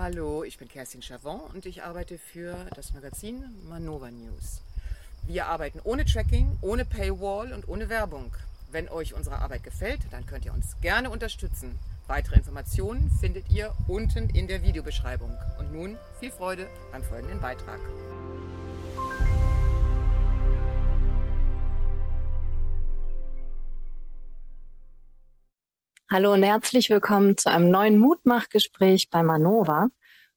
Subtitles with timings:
[0.00, 4.60] Hallo, ich bin Kerstin Chavon und ich arbeite für das Magazin Manova News.
[5.26, 8.32] Wir arbeiten ohne Tracking, ohne Paywall und ohne Werbung.
[8.70, 11.76] Wenn euch unsere Arbeit gefällt, dann könnt ihr uns gerne unterstützen.
[12.06, 15.36] Weitere Informationen findet ihr unten in der Videobeschreibung.
[15.58, 17.80] Und nun viel Freude beim folgenden Beitrag.
[26.10, 29.88] Hallo und herzlich willkommen zu einem neuen Mutmachgespräch bei Manova.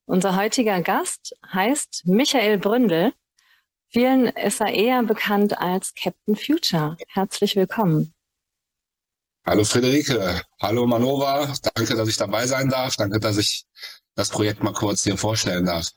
[0.04, 3.14] Unser heutiger Gast heißt Michael Bründel.
[3.88, 6.98] Vielen ist er eher bekannt als Captain Future.
[7.08, 8.14] Herzlich willkommen.
[9.46, 11.54] Hallo Friederike, hallo Manova.
[11.74, 12.98] Danke, dass ich dabei sein darf.
[12.98, 13.64] Danke, dass ich
[14.16, 15.88] das Projekt mal kurz hier vorstellen darf.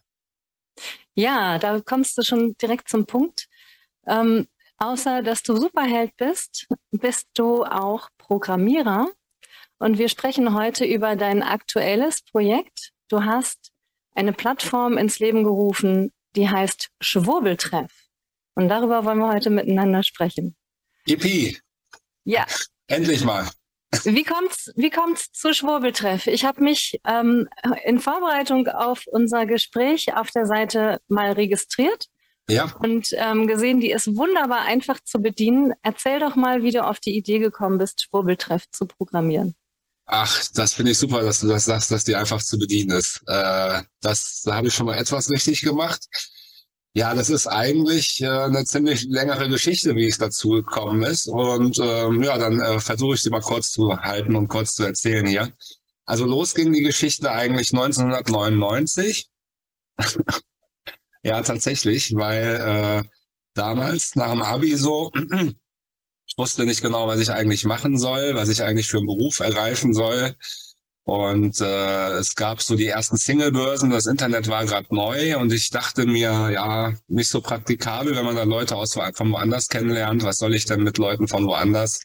[1.14, 3.48] Ja, da kommst du schon direkt zum Punkt.
[4.06, 4.46] Ähm,
[4.76, 9.08] außer dass du Superheld bist, bist du auch Programmierer
[9.78, 12.92] und wir sprechen heute über dein aktuelles Projekt.
[13.08, 13.72] Du hast
[14.14, 17.92] eine Plattform ins Leben gerufen, die heißt Schwurbeltreff.
[18.54, 20.56] Und darüber wollen wir heute miteinander sprechen.
[21.06, 21.58] Yippie!
[22.24, 22.46] Ja.
[22.86, 23.48] Endlich mal.
[24.04, 26.26] Wie kommt's, wie kommt's zu Schwurbeltreff?
[26.26, 27.48] Ich habe mich ähm,
[27.84, 32.06] in Vorbereitung auf unser Gespräch auf der Seite mal registriert
[32.48, 32.74] ja.
[32.82, 35.72] und ähm, gesehen, die ist wunderbar einfach zu bedienen.
[35.82, 39.54] Erzähl doch mal, wie du auf die Idee gekommen bist, Schwurbeltreff zu programmieren.
[40.06, 43.22] Ach, das finde ich super, dass du das sagst, dass die einfach zu bedienen ist.
[43.26, 46.06] Äh, das, da habe ich schon mal etwas richtig gemacht.
[46.96, 51.26] Ja, das ist eigentlich äh, eine ziemlich längere Geschichte, wie es dazu gekommen ist.
[51.26, 54.84] Und ähm, ja, dann äh, versuche ich sie mal kurz zu halten und kurz zu
[54.84, 55.52] erzählen hier.
[56.06, 59.28] Also los ging die Geschichte eigentlich 1999.
[61.22, 63.08] ja, tatsächlich, weil äh,
[63.54, 65.10] damals nach dem Abi so
[66.26, 69.40] ich wusste nicht genau, was ich eigentlich machen soll, was ich eigentlich für einen Beruf
[69.40, 70.34] erreichen soll.
[71.04, 75.68] Und äh, es gab so die ersten Singlebörsen, das Internet war gerade neu und ich
[75.68, 80.22] dachte mir, ja, nicht so praktikabel, wenn man dann Leute aus von woanders kennenlernt.
[80.24, 82.00] Was soll ich denn mit Leuten von woanders?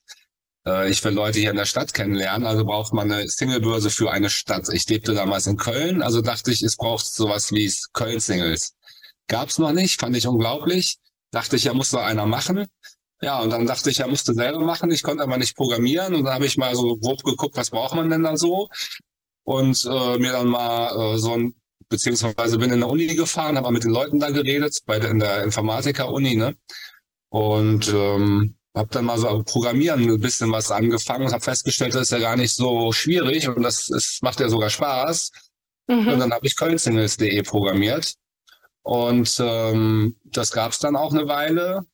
[0.66, 4.12] Äh, ich will Leute hier in der Stadt kennenlernen, also braucht man eine Singlebörse für
[4.12, 4.68] eine Stadt.
[4.74, 8.75] Ich lebte damals in Köln, also dachte ich, es braucht sowas wie Köln-Singles.
[9.28, 10.97] Gab's noch nicht, fand ich unglaublich.
[11.31, 12.68] Dachte ich, ja, muss doch einer machen.
[13.22, 14.91] Ja, und dann dachte ich, ja, musste selber machen.
[14.91, 16.16] Ich konnte aber nicht programmieren.
[16.16, 18.69] Und dann habe ich mal so grob geguckt, was braucht man denn da so?
[19.44, 21.56] Und äh, mir dann mal äh, so ein,
[21.90, 25.19] beziehungsweise bin in der Uni gefahren, habe mit den Leuten da geredet, bei der, in
[25.19, 26.56] der Informatiker-Uni, ne?
[27.29, 32.03] Und ähm, habe dann mal so Programmieren ein bisschen was angefangen und habe festgestellt, das
[32.03, 35.31] ist ja gar nicht so schwierig und das ist, macht ja sogar Spaß.
[35.88, 36.08] Mhm.
[36.08, 38.13] Und dann habe ich kölnsingles.de programmiert.
[38.84, 41.85] Und ähm, das gab es dann auch eine Weile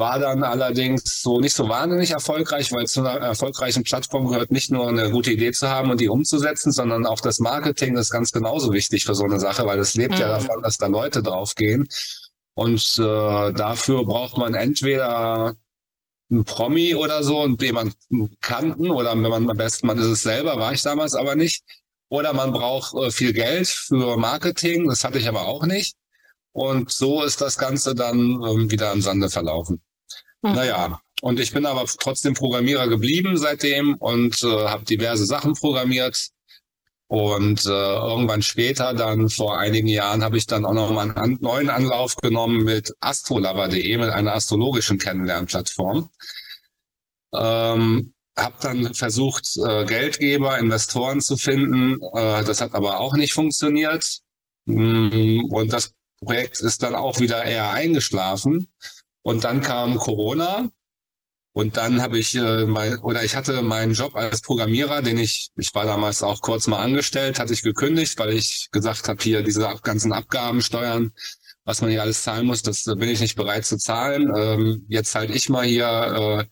[0.00, 4.72] war dann allerdings so nicht so wahnsinnig erfolgreich, weil zu einer erfolgreichen Plattform gehört nicht
[4.72, 8.32] nur eine gute Idee zu haben und die umzusetzen, sondern auch das Marketing ist ganz
[8.32, 10.20] genauso wichtig für so eine Sache, weil es lebt mhm.
[10.20, 11.86] ja davon, dass da Leute draufgehen.
[12.54, 15.54] Und äh, dafür braucht man entweder
[16.30, 17.94] ein Promi oder so und jemand
[18.40, 21.62] kannten oder wenn man am besten man ist es selber, war ich damals aber nicht.
[22.08, 25.96] Oder man braucht äh, viel Geld für Marketing, das hatte ich aber auch nicht.
[26.52, 29.80] Und so ist das Ganze dann ähm, wieder im Sande verlaufen.
[30.42, 30.52] Mhm.
[30.52, 36.30] Naja, und ich bin aber trotzdem Programmierer geblieben seitdem und äh, habe diverse Sachen programmiert.
[37.08, 41.38] Und äh, irgendwann später, dann vor einigen Jahren, habe ich dann auch noch mal einen
[41.40, 46.08] neuen Anlauf genommen mit astrolover.de, mit einer astrologischen Kennenlernplattform.
[47.34, 52.00] Ähm, habe dann versucht, äh, Geldgeber, Investoren zu finden.
[52.14, 54.20] Äh, das hat aber auch nicht funktioniert.
[54.66, 55.92] Mm, und das
[56.22, 58.68] Projekt ist dann auch wieder eher eingeschlafen.
[59.22, 60.70] Und dann kam Corona
[61.52, 65.50] und dann habe ich äh, mein, oder ich hatte meinen Job als Programmierer, den ich,
[65.56, 69.42] ich war damals auch kurz mal angestellt, hatte ich gekündigt, weil ich gesagt habe, hier
[69.42, 71.12] diese ganzen Abgaben, Steuern,
[71.64, 74.32] was man hier alles zahlen muss, das bin ich nicht bereit zu zahlen.
[74.34, 76.44] Ähm, jetzt halt ich mal hier äh,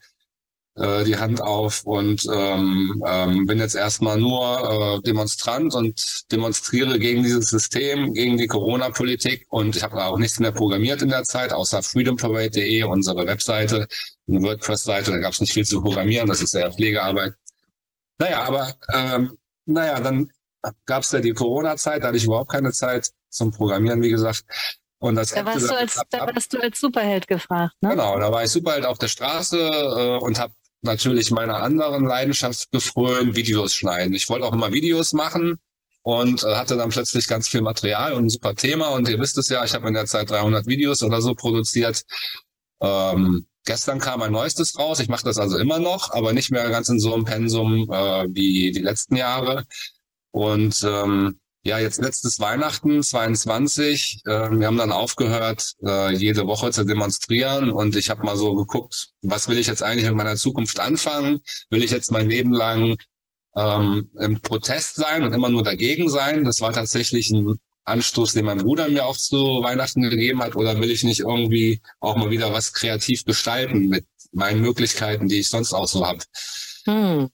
[0.78, 6.98] äh, die Hand auf und ähm, ähm, bin jetzt erstmal nur äh, Demonstrant und demonstriere
[6.98, 11.24] gegen dieses System, gegen die Corona-Politik und ich habe auch nichts mehr programmiert in der
[11.24, 13.86] Zeit, außer freedomparade.de, unsere Webseite,
[14.28, 17.34] eine WordPress-Seite, da gab es nicht viel zu programmieren, das ist ja Pflegearbeit.
[18.18, 20.30] Naja, aber ähm, naja, dann
[20.86, 24.44] gab es ja die Corona-Zeit, da hatte ich überhaupt keine Zeit zum Programmieren, wie gesagt.
[25.00, 27.90] Und das da warst, du als, da warst du als Superheld gefragt, ne?
[27.90, 30.52] Genau, da war ich Superheld auf der Straße äh, und habe
[30.82, 34.14] natürlich meiner anderen Leidenschaft gefrönt, Videos schneiden.
[34.14, 35.58] Ich wollte auch immer Videos machen
[36.02, 38.88] und äh, hatte dann plötzlich ganz viel Material und ein super Thema.
[38.88, 42.04] Und ihr wisst es ja, ich habe in der Zeit 300 Videos oder so produziert.
[42.80, 45.00] Ähm, gestern kam ein neuestes raus.
[45.00, 48.26] Ich mache das also immer noch, aber nicht mehr ganz in so einem Pensum äh,
[48.30, 49.64] wie die letzten Jahre.
[50.30, 56.70] Und ähm, ja, jetzt letztes Weihnachten 22, äh, wir haben dann aufgehört, äh, jede Woche
[56.70, 60.36] zu demonstrieren und ich habe mal so geguckt, was will ich jetzt eigentlich in meiner
[60.36, 61.40] Zukunft anfangen?
[61.70, 62.96] Will ich jetzt mein Leben lang
[63.56, 66.44] ähm, im Protest sein und immer nur dagegen sein?
[66.44, 70.78] Das war tatsächlich ein Anstoß, den mein Bruder mir auch zu Weihnachten gegeben hat, oder
[70.80, 75.48] will ich nicht irgendwie auch mal wieder was kreativ gestalten mit meinen Möglichkeiten, die ich
[75.48, 76.20] sonst auch so habe?
[76.84, 77.28] Hm.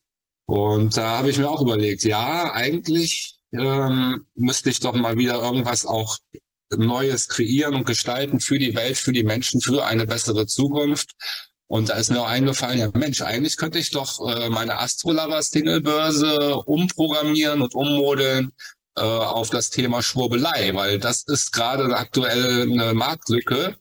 [0.47, 5.43] Und da habe ich mir auch überlegt, ja, eigentlich ähm, müsste ich doch mal wieder
[5.43, 6.19] irgendwas auch
[6.77, 11.13] Neues kreieren und gestalten für die Welt, für die Menschen, für eine bessere Zukunft.
[11.67, 15.43] Und da ist mir auch eingefallen, ja Mensch, eigentlich könnte ich doch äh, meine Astrolava
[15.43, 18.53] Singlebörse umprogrammieren und ummodeln
[18.97, 23.77] äh, auf das Thema Schwurbelei, weil das ist gerade aktuell eine Marktlücke,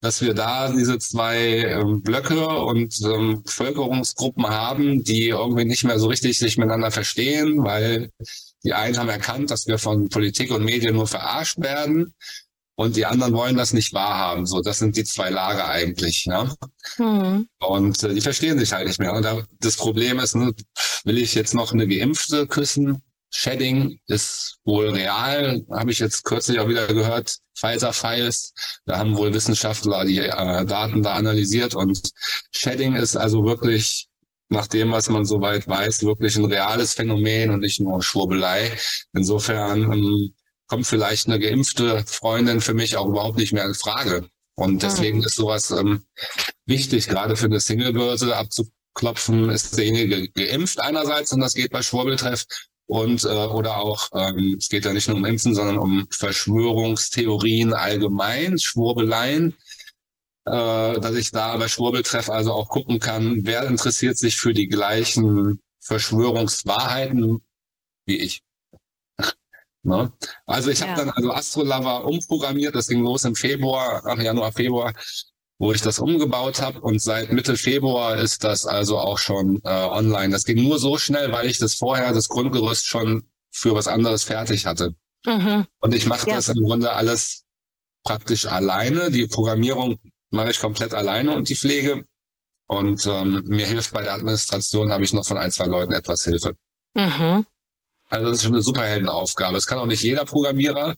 [0.00, 5.98] dass wir da diese zwei ähm, Blöcke und ähm, Bevölkerungsgruppen haben, die irgendwie nicht mehr
[5.98, 8.10] so richtig sich miteinander verstehen, weil
[8.64, 12.14] die einen haben erkannt, dass wir von Politik und Medien nur verarscht werden
[12.76, 14.46] und die anderen wollen das nicht wahrhaben.
[14.46, 16.24] So, das sind die zwei Lager eigentlich.
[16.24, 16.52] Ja?
[16.98, 17.48] Mhm.
[17.60, 19.12] Und äh, die verstehen sich halt nicht mehr.
[19.12, 20.52] Und da, das Problem ist, ne,
[21.04, 23.02] will ich jetzt noch eine Geimpfte küssen?
[23.30, 27.38] Shedding ist wohl real, habe ich jetzt kürzlich auch wieder gehört.
[27.56, 28.52] Pfizer-Files,
[28.86, 32.10] da haben wohl Wissenschaftler die äh, Daten da analysiert und
[32.52, 34.08] Shedding ist also wirklich
[34.54, 38.72] nach dem, was man soweit weiß, wirklich ein reales Phänomen und nicht nur Schwurbelei.
[39.12, 40.34] Insofern ähm,
[40.66, 44.28] kommt vielleicht eine geimpfte Freundin für mich auch überhaupt nicht mehr in Frage.
[44.56, 45.24] Und deswegen mhm.
[45.24, 46.04] ist sowas ähm,
[46.66, 52.46] wichtig, gerade für eine Singlebörse abzuklopfen, ist derjenige geimpft einerseits und das geht bei Schwurbeltreff
[52.86, 57.72] und äh, oder auch ähm, es geht ja nicht nur um Impfen, sondern um Verschwörungstheorien
[57.72, 59.54] allgemein, Schwurbeleien
[60.46, 64.68] äh, dass ich da bei Schwurbeltreff also auch gucken kann, wer interessiert sich für die
[64.68, 67.42] gleichen Verschwörungswahrheiten
[68.06, 68.42] wie ich.
[69.82, 70.12] ne?
[70.46, 70.88] Also ich ja.
[70.88, 74.92] habe dann also Astrolover umprogrammiert, das ging los im Februar, ach Januar, Februar,
[75.58, 79.68] wo ich das umgebaut habe und seit Mitte Februar ist das also auch schon äh,
[79.68, 80.30] online.
[80.30, 84.24] Das ging nur so schnell, weil ich das vorher, das Grundgerüst schon für was anderes
[84.24, 84.94] fertig hatte.
[85.24, 85.66] Mhm.
[85.78, 86.36] Und ich mache ja.
[86.36, 87.44] das im Grunde alles
[88.02, 89.10] praktisch alleine.
[89.10, 89.98] Die Programmierung
[90.34, 92.04] mache ich komplett alleine und die Pflege.
[92.66, 96.24] Und ähm, mir hilft bei der Administration, habe ich noch von ein, zwei Leuten etwas
[96.24, 96.56] Hilfe.
[96.94, 97.46] Mhm.
[98.08, 99.56] Also das ist schon eine Superheldenaufgabe.
[99.56, 100.92] Es kann auch nicht jeder Programmierer.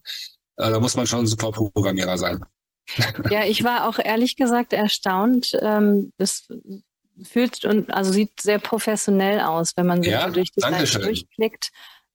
[0.57, 2.45] Äh, da muss man schon ein super Programmierer sein.
[3.31, 5.59] Ja, ich war auch ehrlich gesagt erstaunt.
[5.61, 6.47] Ähm, das
[7.25, 11.01] fühlt und also sieht sehr professionell aus, wenn man sich ja, so durch die Seite
[11.01, 11.71] durchklickt.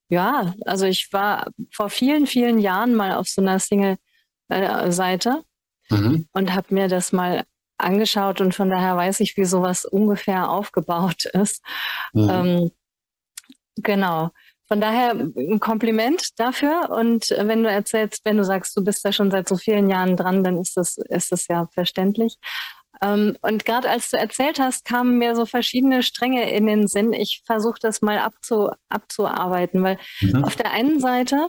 [0.08, 5.42] Ja, also ich war vor vielen, vielen Jahren mal auf so einer Single-Seite
[6.00, 6.28] mhm.
[6.32, 7.44] und habe mir das mal
[7.78, 11.62] angeschaut und von daher weiß ich, wie sowas ungefähr aufgebaut ist.
[12.12, 12.30] Mhm.
[12.30, 12.70] Ähm,
[13.76, 14.30] genau.
[14.68, 16.88] Von daher ein Kompliment dafür.
[16.90, 20.16] Und wenn du erzählst, wenn du sagst, du bist da schon seit so vielen Jahren
[20.16, 22.38] dran, dann ist das, ist das ja verständlich.
[23.02, 27.12] Ähm, und gerade als du erzählt hast, kamen mir so verschiedene Stränge in den Sinn.
[27.12, 30.44] Ich versuche das mal abzu, abzuarbeiten, weil mhm.
[30.44, 31.48] auf der einen Seite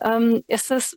[0.00, 0.96] ähm, ist es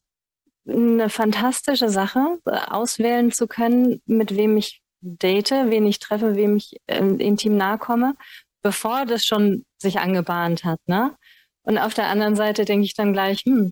[0.69, 6.77] eine fantastische Sache, auswählen zu können, mit wem ich date, wen ich treffe, wem ich
[6.87, 8.15] äh, intim nahe komme,
[8.61, 10.79] bevor das schon sich angebahnt hat.
[10.87, 11.15] Ne?
[11.63, 13.71] Und auf der anderen Seite denke ich dann gleich, hm,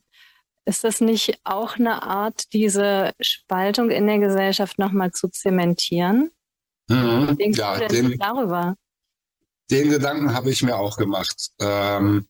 [0.65, 6.31] ist das nicht auch eine Art, diese Spaltung in der Gesellschaft nochmal zu zementieren?
[6.89, 7.37] Mhm.
[7.37, 8.75] Denkst ja, du denn den, darüber?
[9.71, 11.51] Den Gedanken habe ich mir auch gemacht.
[11.59, 12.27] Ähm,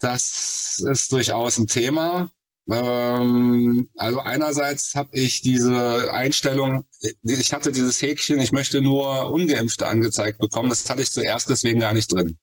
[0.00, 2.30] das ist durchaus ein Thema.
[2.68, 6.84] Ähm, also einerseits habe ich diese Einstellung,
[7.22, 10.68] ich hatte dieses Häkchen, ich möchte nur Ungeimpfte angezeigt bekommen.
[10.68, 12.38] Das hatte ich zuerst deswegen gar nicht drin.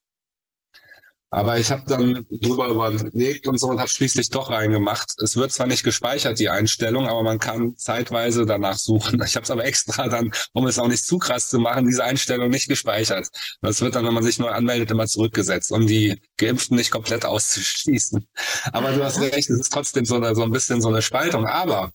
[1.33, 5.15] Aber ich habe dann drüber überlegt und so und habe schließlich doch reingemacht.
[5.19, 9.19] Es wird zwar nicht gespeichert, die Einstellung, aber man kann zeitweise danach suchen.
[9.25, 12.03] Ich habe es aber extra dann, um es auch nicht zu krass zu machen, diese
[12.03, 13.29] Einstellung nicht gespeichert.
[13.63, 17.25] Das wird dann, wenn man sich neu anmeldet, immer zurückgesetzt, um die Geimpften nicht komplett
[17.25, 18.27] auszuschließen.
[18.71, 21.47] Aber du hast recht, es ist trotzdem so, eine, so ein bisschen so eine Spaltung.
[21.47, 21.91] Aber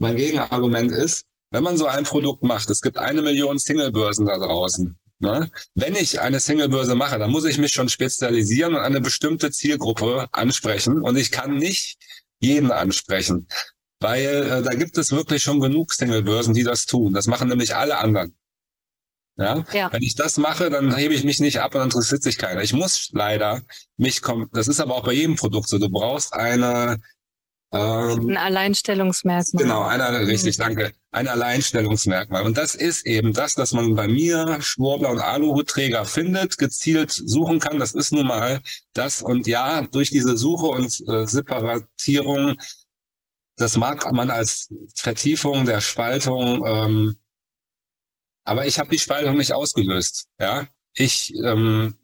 [0.00, 4.38] mein Gegenargument ist, wenn man so ein Produkt macht, es gibt eine Million Singlebörsen da
[4.38, 4.98] draußen.
[5.22, 5.52] Ne?
[5.76, 10.26] Wenn ich eine Singlebörse mache, dann muss ich mich schon spezialisieren und eine bestimmte Zielgruppe
[10.32, 11.00] ansprechen.
[11.00, 11.96] Und ich kann nicht
[12.40, 13.46] jeden ansprechen,
[14.00, 17.12] weil äh, da gibt es wirklich schon genug Singlebörsen, die das tun.
[17.12, 18.36] Das machen nämlich alle anderen.
[19.36, 19.64] Ja?
[19.72, 19.92] ja?
[19.92, 22.62] Wenn ich das mache, dann hebe ich mich nicht ab und interessiert sich keiner.
[22.62, 23.62] Ich muss leider
[23.96, 24.48] mich kommen.
[24.52, 25.78] Das ist aber auch bei jedem Produkt so.
[25.78, 27.00] Du brauchst eine
[27.72, 29.62] Ähm, ein Alleinstellungsmerkmal.
[29.62, 30.92] Genau, ein, richtig, danke.
[31.10, 32.44] Ein Alleinstellungsmerkmal.
[32.44, 37.60] Und das ist eben das, dass man bei mir Schwurbler und Aluhutträger findet, gezielt suchen
[37.60, 37.78] kann.
[37.78, 38.60] Das ist nun mal
[38.92, 39.22] das.
[39.22, 42.56] Und ja, durch diese Suche und äh, Separatierung,
[43.56, 47.16] das mag man als Vertiefung der Spaltung, ähm,
[48.44, 50.26] aber ich habe die Spaltung nicht ausgelöst.
[50.38, 51.94] Ja, ich ähm,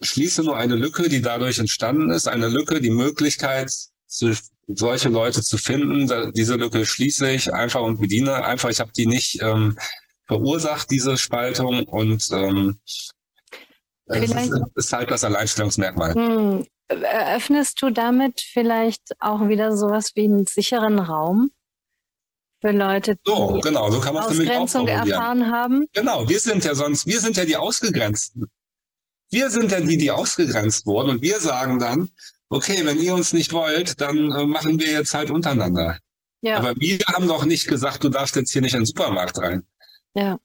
[0.00, 3.70] schließe nur eine Lücke, die dadurch entstanden ist, eine Lücke, die Möglichkeit,
[4.06, 4.32] zu,
[4.68, 6.06] solche Leute zu finden.
[6.06, 8.70] Da, diese Lücke schließe ich einfach und bediene einfach.
[8.70, 9.76] Ich habe die nicht ähm,
[10.26, 12.78] verursacht, diese Spaltung und ähm,
[14.08, 16.14] es ist, ist, halt das Alleinstellungsmerkmal.
[16.14, 16.66] Hm.
[16.88, 21.50] Eröffnest du damit vielleicht auch wieder sowas wie einen sicheren Raum
[22.60, 25.86] für Leute, die so, genau, so kann man Ausgrenzung erfahren haben?
[25.92, 28.46] Genau, wir sind ja sonst, wir sind ja die Ausgegrenzten.
[29.30, 32.10] Wir sind ja die, die ausgegrenzt wurden und wir sagen dann,
[32.48, 35.98] okay, wenn ihr uns nicht wollt, dann äh, machen wir jetzt halt untereinander.
[36.42, 36.58] Ja.
[36.58, 39.66] Aber wir haben doch nicht gesagt, du darfst jetzt hier nicht in den Supermarkt rein.
[40.14, 40.38] Ja.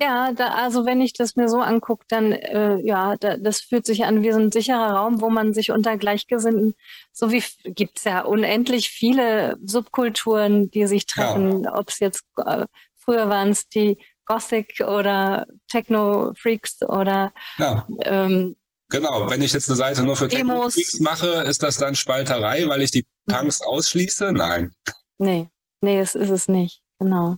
[0.00, 3.86] Ja, da, also wenn ich das mir so angucke, dann äh, ja, da, das fühlt
[3.86, 6.74] sich an wie so ein sicherer Raum, wo man sich unter Gleichgesinnten,
[7.12, 11.74] so wie gibt's ja unendlich viele Subkulturen, die sich treffen, ja.
[11.78, 17.86] ob es jetzt äh, früher waren es die Gothic oder Techno-Freaks oder ja.
[18.02, 18.56] ähm,
[18.88, 22.82] Genau, wenn ich jetzt eine Seite nur für Techno-Freaks mache, ist das dann Spalterei, weil
[22.82, 23.66] ich die Punks mhm.
[23.66, 24.32] ausschließe?
[24.32, 24.72] Nein.
[25.18, 25.48] Nee,
[25.80, 26.82] nee, es ist es nicht.
[26.98, 27.36] Genau.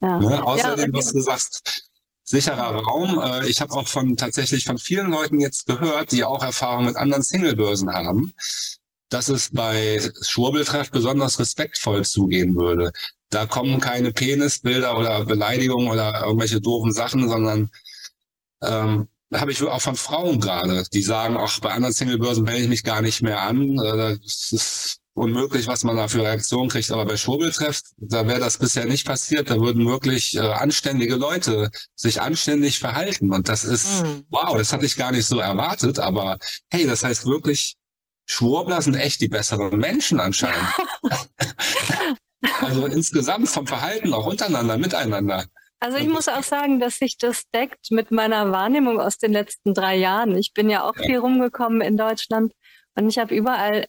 [0.00, 1.90] Ja ne, außerdem, ja, was du sagst,
[2.22, 3.20] sicherer Raum.
[3.20, 6.96] Äh, ich habe auch von tatsächlich von vielen Leuten jetzt gehört, die auch Erfahrung mit
[6.96, 8.34] anderen Singlebörsen haben,
[9.08, 12.92] dass es bei Schwurbeltreff besonders respektvoll zugehen würde.
[13.30, 17.70] Da kommen keine Penisbilder oder Beleidigungen oder irgendwelche doofen Sachen, sondern
[18.62, 19.08] ähm,
[19.40, 22.84] habe ich auch von Frauen gerade, die sagen, ach, bei anderen Singlebörsen melde ich mich
[22.84, 23.78] gar nicht mehr an.
[23.78, 26.90] Äh, das ist unmöglich, was man da für Reaktionen kriegt.
[26.90, 29.48] Aber bei Schwurbeltreff, da wäre das bisher nicht passiert.
[29.48, 33.32] Da würden wirklich äh, anständige Leute sich anständig verhalten.
[33.32, 34.24] Und das ist, mhm.
[34.30, 35.98] wow, das hatte ich gar nicht so erwartet.
[35.98, 36.38] Aber
[36.70, 37.76] hey, das heißt wirklich,
[38.26, 40.68] Schwurbler sind echt die besseren Menschen anscheinend.
[42.60, 45.44] also insgesamt vom Verhalten auch untereinander, miteinander.
[45.84, 49.74] Also ich muss auch sagen, dass sich das deckt mit meiner Wahrnehmung aus den letzten
[49.74, 50.34] drei Jahren.
[50.34, 52.54] Ich bin ja auch viel rumgekommen in Deutschland
[52.94, 53.84] und ich habe überall,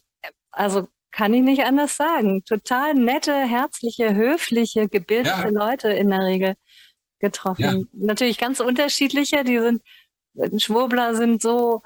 [0.50, 5.48] also kann ich nicht anders sagen, total nette, herzliche, höfliche, gebildete ja.
[5.48, 6.54] Leute in der Regel
[7.18, 7.62] getroffen.
[7.62, 7.74] Ja.
[7.94, 9.82] Natürlich ganz unterschiedliche, die sind,
[10.62, 11.80] Schwurbler sind so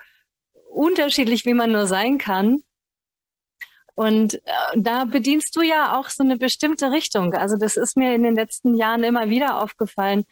[0.73, 2.65] unterschiedlich, wie man nur sein kann.
[4.01, 4.41] Und äh,
[4.77, 7.35] da bedienst du ja auch so eine bestimmte Richtung.
[7.35, 10.25] Also das ist mir in den letzten Jahren immer wieder aufgefallen.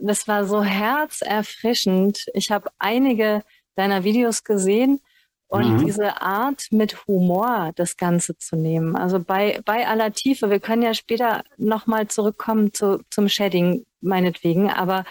[0.00, 2.24] Das war so herzerfrischend.
[2.32, 3.42] Ich habe einige
[3.74, 5.02] deiner Videos gesehen
[5.46, 5.84] und mhm.
[5.84, 8.96] diese Art mit Humor das Ganze zu nehmen.
[8.96, 14.70] Also bei, bei aller Tiefe, wir können ja später nochmal zurückkommen zu, zum Shedding meinetwegen,
[14.70, 15.04] aber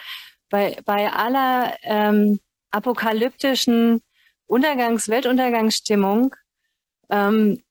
[0.49, 2.39] bei, bei aller ähm,
[2.71, 4.01] apokalyptischen
[4.47, 6.35] Untergangs-, Weltuntergangsstimmung
[7.11, 7.61] ähm,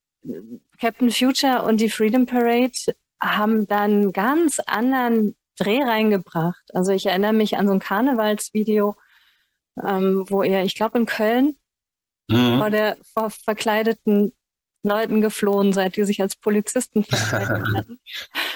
[0.79, 2.73] Captain Future und die Freedom Parade
[3.21, 6.65] haben da einen ganz anderen Dreh reingebracht.
[6.75, 8.97] Also ich erinnere mich an so ein Karnevalsvideo,
[9.85, 11.57] ähm, wo er, ich glaube in Köln,
[12.29, 12.59] mhm.
[12.59, 14.33] vor der vor verkleideten
[14.83, 18.00] Leuten geflohen seid, die sich als Polizisten verkleidet hatten.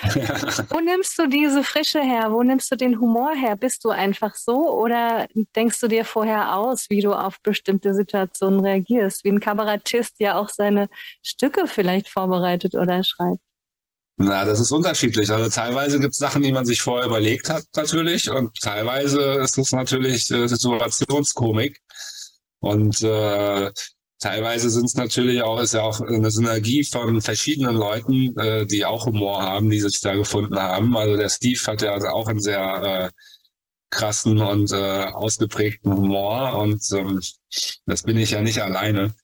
[0.70, 2.30] Wo nimmst du diese Frische her?
[2.30, 3.56] Wo nimmst du den Humor her?
[3.56, 8.60] Bist du einfach so oder denkst du dir vorher aus, wie du auf bestimmte Situationen
[8.60, 9.24] reagierst?
[9.24, 10.88] Wie ein Kabarettist ja auch seine
[11.22, 13.40] Stücke vielleicht vorbereitet oder schreibt?
[14.16, 15.30] Na, das ist unterschiedlich.
[15.30, 19.58] Also teilweise gibt es Sachen, die man sich vorher überlegt hat, natürlich, und teilweise ist
[19.58, 21.80] es natürlich äh, Situationskomik.
[22.60, 23.72] Und äh,
[24.24, 28.86] Teilweise sind es natürlich auch, ist ja auch eine Synergie von verschiedenen Leuten, äh, die
[28.86, 30.96] auch Humor haben, die sich da gefunden haben.
[30.96, 33.20] Also der Steve hat ja also auch einen sehr äh,
[33.90, 37.20] krassen und äh, ausgeprägten Humor und ähm,
[37.84, 39.14] das bin ich ja nicht alleine.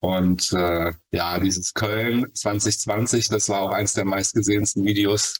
[0.00, 5.36] Und äh, ja, dieses Köln 2020, das war auch eins der meistgesehensten Videos.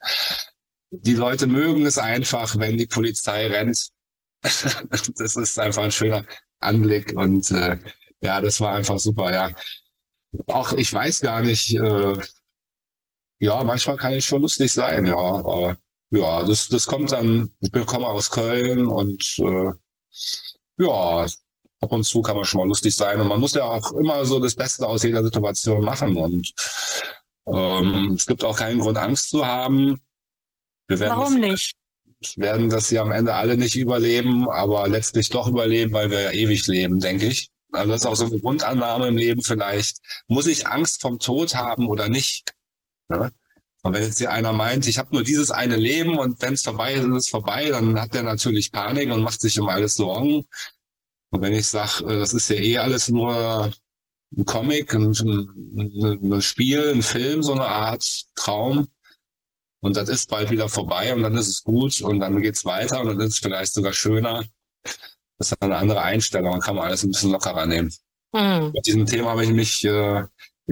[0.91, 3.89] Die Leute mögen es einfach, wenn die Polizei rennt.
[4.43, 6.27] das ist einfach ein schöner
[6.61, 7.79] Anblick und äh,
[8.23, 9.51] ja, das war einfach super, ja.
[10.47, 12.17] Auch ich weiß gar nicht, äh,
[13.41, 15.77] ja, manchmal kann ich schon lustig sein, ja, aber
[16.11, 19.73] ja, das, das kommt dann, ich komme aus Köln und äh,
[20.79, 21.27] ja,
[21.81, 24.25] ab und zu kann man schon mal lustig sein und man muss ja auch immer
[24.25, 26.53] so das Beste aus jeder Situation machen und
[27.47, 30.01] ähm, es gibt auch keinen Grund, Angst zu haben.
[30.89, 31.77] Warum das, nicht?
[32.37, 36.21] Wir werden das ja am Ende alle nicht überleben, aber letztlich doch überleben, weil wir
[36.21, 37.51] ja ewig leben, denke ich.
[37.73, 39.99] Also das ist auch so eine Grundannahme im Leben vielleicht.
[40.29, 42.55] Muss ich Angst vom Tod haben oder nicht?
[43.11, 43.31] Ja?
[43.83, 46.63] Und wenn jetzt hier einer meint, ich habe nur dieses eine Leben und wenn es
[46.63, 49.97] vorbei ist, ist es vorbei, dann hat der natürlich Panik und macht sich um alles
[49.97, 50.47] Sorgen.
[51.31, 53.73] Und wenn ich sage, äh, das ist ja eh alles nur
[54.37, 58.05] ein Comic, ein, ein, ein Spiel, ein Film, so eine Art
[58.37, 58.89] Traum,
[59.83, 63.01] und das ist bald wieder vorbei und dann ist es gut und dann geht's weiter
[63.01, 64.45] und dann ist es vielleicht sogar schöner.
[65.43, 67.93] Das ist eine andere Einstellung, dann kann man alles ein bisschen lockerer nehmen.
[68.33, 68.71] Mhm.
[68.73, 70.23] Mit diesem Thema habe ich mich äh,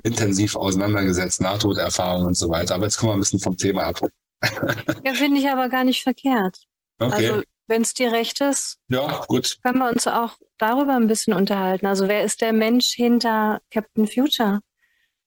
[0.05, 2.77] intensiv auseinandergesetzt, Nahtoderfahrungen und so weiter.
[2.77, 4.00] Aber jetzt kommen wir ein bisschen vom Thema ab.
[5.05, 6.57] ja, finde ich aber gar nicht verkehrt.
[7.00, 7.31] Okay.
[7.31, 9.59] Also, wenn es dir recht ist, ja, gut.
[9.65, 11.87] können wir uns auch darüber ein bisschen unterhalten.
[11.87, 14.61] Also, wer ist der Mensch hinter Captain Future?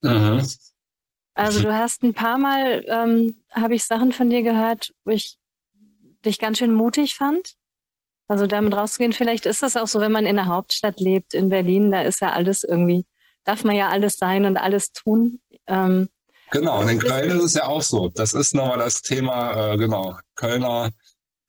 [0.02, 0.48] Mhm.
[1.34, 5.38] Also, du hast ein paar Mal, ähm, habe ich Sachen von dir gehört, wo ich
[6.24, 7.58] dich ganz schön mutig fand.
[8.28, 11.50] Also damit rauszugehen, vielleicht ist das auch so, wenn man in der Hauptstadt lebt, in
[11.50, 13.06] Berlin, da ist ja alles irgendwie
[13.44, 15.40] darf man ja alles sein und alles tun.
[15.68, 16.10] Ähm,
[16.52, 18.10] genau, und in Köln ist es ja auch so.
[18.10, 20.18] Das ist nochmal das Thema, äh, genau.
[20.36, 20.92] Kölner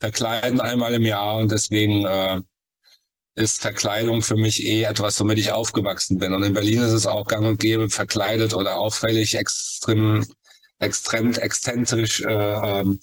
[0.00, 2.40] verkleiden einmal im Jahr und deswegen äh,
[3.36, 6.32] ist Verkleidung für mich eh etwas, womit ich aufgewachsen bin.
[6.32, 10.24] Und in Berlin ist es auch gang und gäbe, verkleidet oder auffällig, extrem,
[10.78, 13.00] extrem exzentrisch äh, ähm,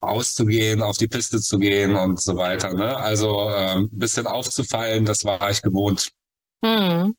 [0.00, 2.72] auszugehen, auf die Piste zu gehen und so weiter.
[2.74, 2.96] Ne?
[2.96, 6.10] Also ein bisschen aufzufallen, das war ich gewohnt.
[6.64, 7.14] Hm.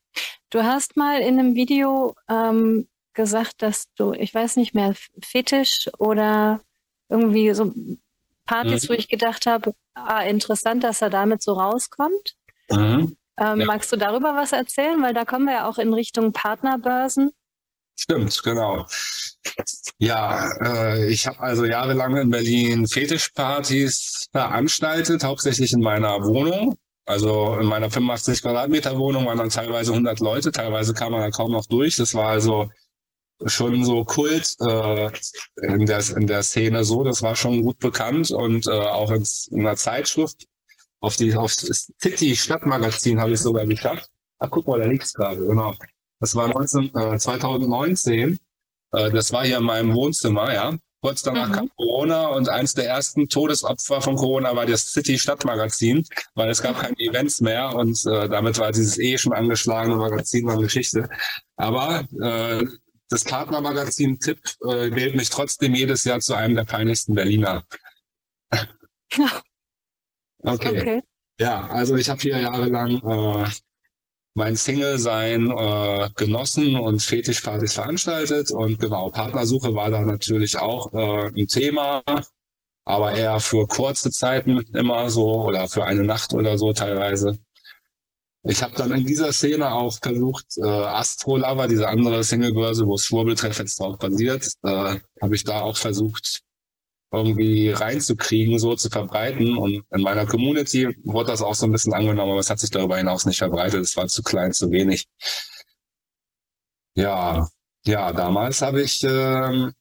[0.49, 5.89] Du hast mal in einem Video ähm, gesagt, dass du, ich weiß nicht mehr, Fetisch
[5.97, 6.61] oder
[7.09, 7.73] irgendwie so
[8.45, 8.89] Partys, mhm.
[8.89, 12.35] wo ich gedacht habe, ah, interessant, dass er damit so rauskommt.
[12.69, 13.15] Mhm.
[13.37, 13.65] Ähm, ja.
[13.65, 15.01] Magst du darüber was erzählen?
[15.01, 17.31] Weil da kommen wir ja auch in Richtung Partnerbörsen.
[17.95, 18.85] Stimmt, genau.
[19.99, 26.77] Ja, äh, ich habe also jahrelang in Berlin Fetischpartys veranstaltet, hauptsächlich in meiner Wohnung.
[27.05, 31.29] Also in meiner 85 Quadratmeter Wohnung waren dann teilweise 100 Leute, teilweise kam man da
[31.31, 31.95] kaum noch durch.
[31.97, 32.69] Das war also
[33.45, 35.09] schon so Kult äh,
[35.61, 37.03] in, der, in der Szene so.
[37.03, 40.47] Das war schon gut bekannt und äh, auch in, in einer Zeitschrift
[41.01, 44.09] auf die auf das City Stadtmagazin habe ich sogar geschafft.
[44.39, 45.75] Ach guck mal, da liegt's gerade, genau.
[46.21, 48.39] Das war 19, äh, 2019.
[48.93, 50.77] Äh, das war hier in meinem Wohnzimmer, ja.
[51.01, 51.53] Kurz danach mhm.
[51.53, 56.05] kam Corona und eins der ersten Todesopfer von Corona war das City Stadtmagazin,
[56.35, 60.47] weil es gab keine Events mehr und äh, damit war dieses eh schon angeschlagene Magazin
[60.47, 61.09] eine Geschichte.
[61.55, 62.63] Aber äh,
[63.09, 67.65] das Partnermagazin Tipp äh, wählt mich trotzdem jedes Jahr zu einem der peinlichsten Berliner.
[70.43, 70.81] okay.
[70.81, 71.01] okay.
[71.39, 73.49] Ja, also ich habe vier Jahre lang äh,
[74.33, 78.51] mein Single-Sein äh, genossen und Fetischpartys veranstaltet.
[78.51, 82.01] Und genau, Partnersuche war da natürlich auch äh, ein Thema,
[82.85, 87.39] aber eher für kurze Zeiten immer so oder für eine Nacht oder so teilweise.
[88.43, 92.97] Ich habe dann in dieser Szene auch versucht, äh, Astro Lover, diese andere Singlebörse, wo
[92.97, 96.41] Schwurbeltreff jetzt drauf basiert, äh, habe ich da auch versucht,
[97.11, 99.57] irgendwie reinzukriegen, so zu verbreiten.
[99.57, 102.69] Und in meiner Community wurde das auch so ein bisschen angenommen, aber es hat sich
[102.71, 103.81] darüber hinaus nicht verbreitet.
[103.81, 105.07] Es war zu klein, zu wenig.
[106.95, 107.49] Ja,
[107.85, 109.71] ja, damals habe ich äh,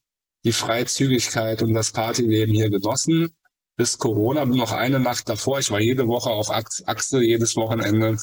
[0.43, 3.35] die Freizügigkeit und das Partyleben hier genossen.
[3.77, 5.59] Bis Corona, noch eine Nacht davor.
[5.59, 8.17] Ich war jede Woche auf Achse, jedes Wochenende.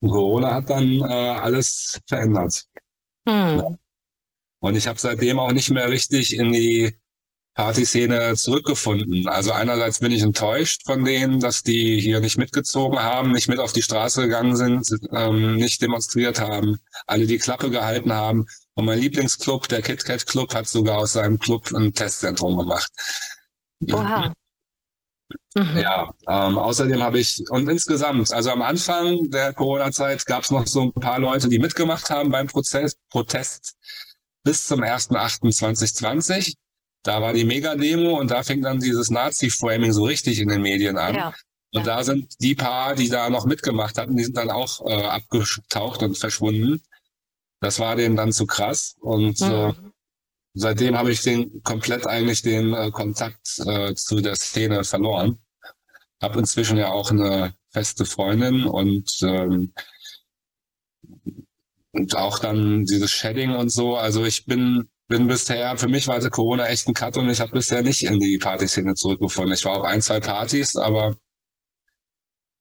[0.00, 2.64] Und Corona hat dann äh, alles verändert.
[3.28, 3.78] Hm.
[4.60, 6.96] Und ich habe seitdem auch nicht mehr richtig in die
[7.54, 9.28] Partyszene zurückgefunden.
[9.28, 13.58] Also einerseits bin ich enttäuscht von denen, dass die hier nicht mitgezogen haben, nicht mit
[13.58, 18.46] auf die Straße gegangen sind, ähm, nicht demonstriert haben, alle die Klappe gehalten haben.
[18.74, 22.90] Und mein Lieblingsclub, der KitKat Club, hat sogar aus seinem Club ein Testzentrum gemacht.
[23.92, 24.32] Oha.
[25.54, 25.76] Mhm.
[25.76, 30.66] Ja, ähm, außerdem habe ich, und insgesamt, also am Anfang der Corona-Zeit gab es noch
[30.66, 33.74] so ein paar Leute, die mitgemacht haben beim Prozess, Protest
[34.44, 36.54] bis zum 1.8.2020.
[37.02, 40.96] Da war die Mega-Demo und da fing dann dieses Nazi-Framing so richtig in den Medien
[40.96, 41.14] an.
[41.14, 41.34] Ja.
[41.74, 45.04] Und da sind die paar, die da noch mitgemacht hatten, die sind dann auch äh,
[45.04, 46.82] abgetaucht und verschwunden.
[47.60, 48.94] Das war denen dann zu krass.
[49.00, 49.50] Und mhm.
[49.50, 49.72] äh,
[50.54, 55.38] seitdem habe ich den komplett eigentlich den äh, Kontakt äh, zu der Szene verloren.
[56.20, 59.72] Hab inzwischen ja auch eine feste Freundin und ähm,
[61.92, 63.96] und auch dann dieses Shedding und so.
[63.96, 67.38] Also ich bin bin bisher, für mich war also Corona echt ein Cut und ich
[67.38, 69.52] habe bisher nicht in die Partyszene zurückgefunden.
[69.52, 71.16] Ich war auf ein, zwei Partys, aber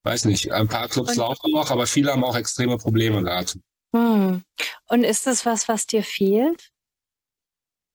[0.04, 3.58] weiß nicht, ein paar Clubs und, laufen noch, aber viele haben auch extreme Probleme gehabt.
[3.96, 4.44] Hm.
[4.90, 6.72] Und ist das was, was dir fehlt?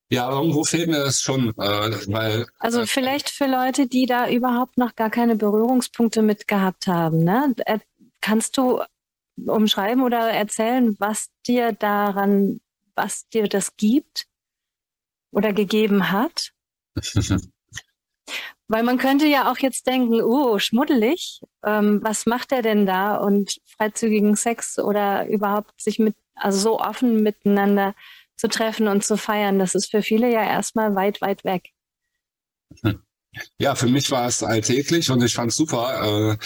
[0.08, 2.46] Ja, irgendwo fehlt mir das schon, äh, weil.
[2.58, 7.24] Also äh, vielleicht für Leute, die da überhaupt noch gar keine Berührungspunkte mit gehabt haben,
[7.24, 7.54] ne?
[8.22, 8.80] kannst du
[9.44, 12.62] umschreiben oder erzählen, was dir daran,
[12.94, 14.26] was dir das gibt
[15.30, 16.52] oder gegeben hat?
[18.68, 23.16] Weil man könnte ja auch jetzt denken, oh, schmuddelig, ähm, was macht er denn da?
[23.16, 27.94] Und freizügigen Sex oder überhaupt sich mit, also so offen miteinander
[28.36, 31.70] zu treffen und zu feiern, das ist für viele ja erstmal weit, weit weg.
[33.58, 36.38] Ja, für mich war es alltäglich und ich fand es super.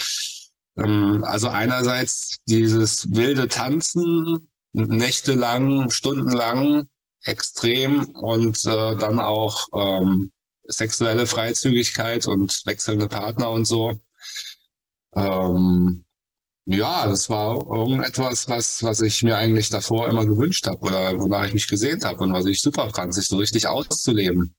[0.77, 6.88] Äh, ähm, also einerseits dieses wilde Tanzen, nächtelang, stundenlang,
[7.25, 10.33] extrem und äh, dann auch ähm,
[10.65, 14.01] sexuelle Freizügigkeit und wechselnde Partner und so.
[15.15, 16.05] Ähm,
[16.67, 21.47] ja, das war irgendetwas, was, was ich mir eigentlich davor immer gewünscht habe oder wonach
[21.47, 24.55] ich mich gesehnt habe und was ich super fand, sich so richtig auszuleben.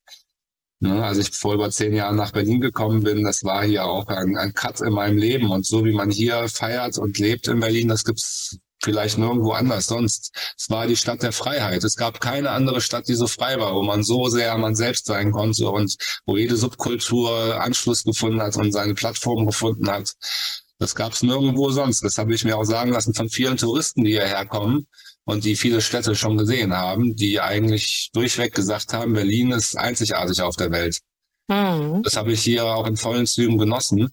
[0.84, 4.08] Ne, als ich vor über zehn Jahren nach Berlin gekommen bin, das war hier auch
[4.08, 5.52] ein, ein Cut in meinem Leben.
[5.52, 9.88] Und so wie man hier feiert und lebt in Berlin, das gibt's vielleicht nirgendwo anders
[9.88, 10.32] sonst.
[10.58, 11.84] Es war die Stadt der Freiheit.
[11.84, 15.06] Es gab keine andere Stadt, die so frei war, wo man so sehr man selbst
[15.06, 20.14] sein konnte und wo jede Subkultur Anschluss gefunden hat und seine Plattform gefunden hat.
[20.80, 22.04] Das gab es nirgendwo sonst.
[22.04, 24.88] Das habe ich mir auch sagen lassen von vielen Touristen, die hierher kommen
[25.26, 30.42] und die viele Städte schon gesehen haben, die eigentlich durchweg gesagt haben, Berlin ist einzigartig
[30.42, 31.00] auf der Welt.
[31.48, 32.02] Mhm.
[32.04, 34.10] Das habe ich hier auch in vollen Zügen genossen.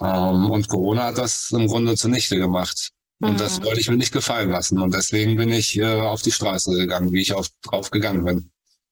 [0.00, 2.90] Ähm, und Corona hat das im Grunde zunichte gemacht.
[3.20, 3.36] Und mhm.
[3.38, 4.80] das wollte ich mir nicht gefallen lassen.
[4.80, 8.50] Und deswegen bin ich äh, auf die Straße gegangen, wie ich auf, drauf gegangen bin.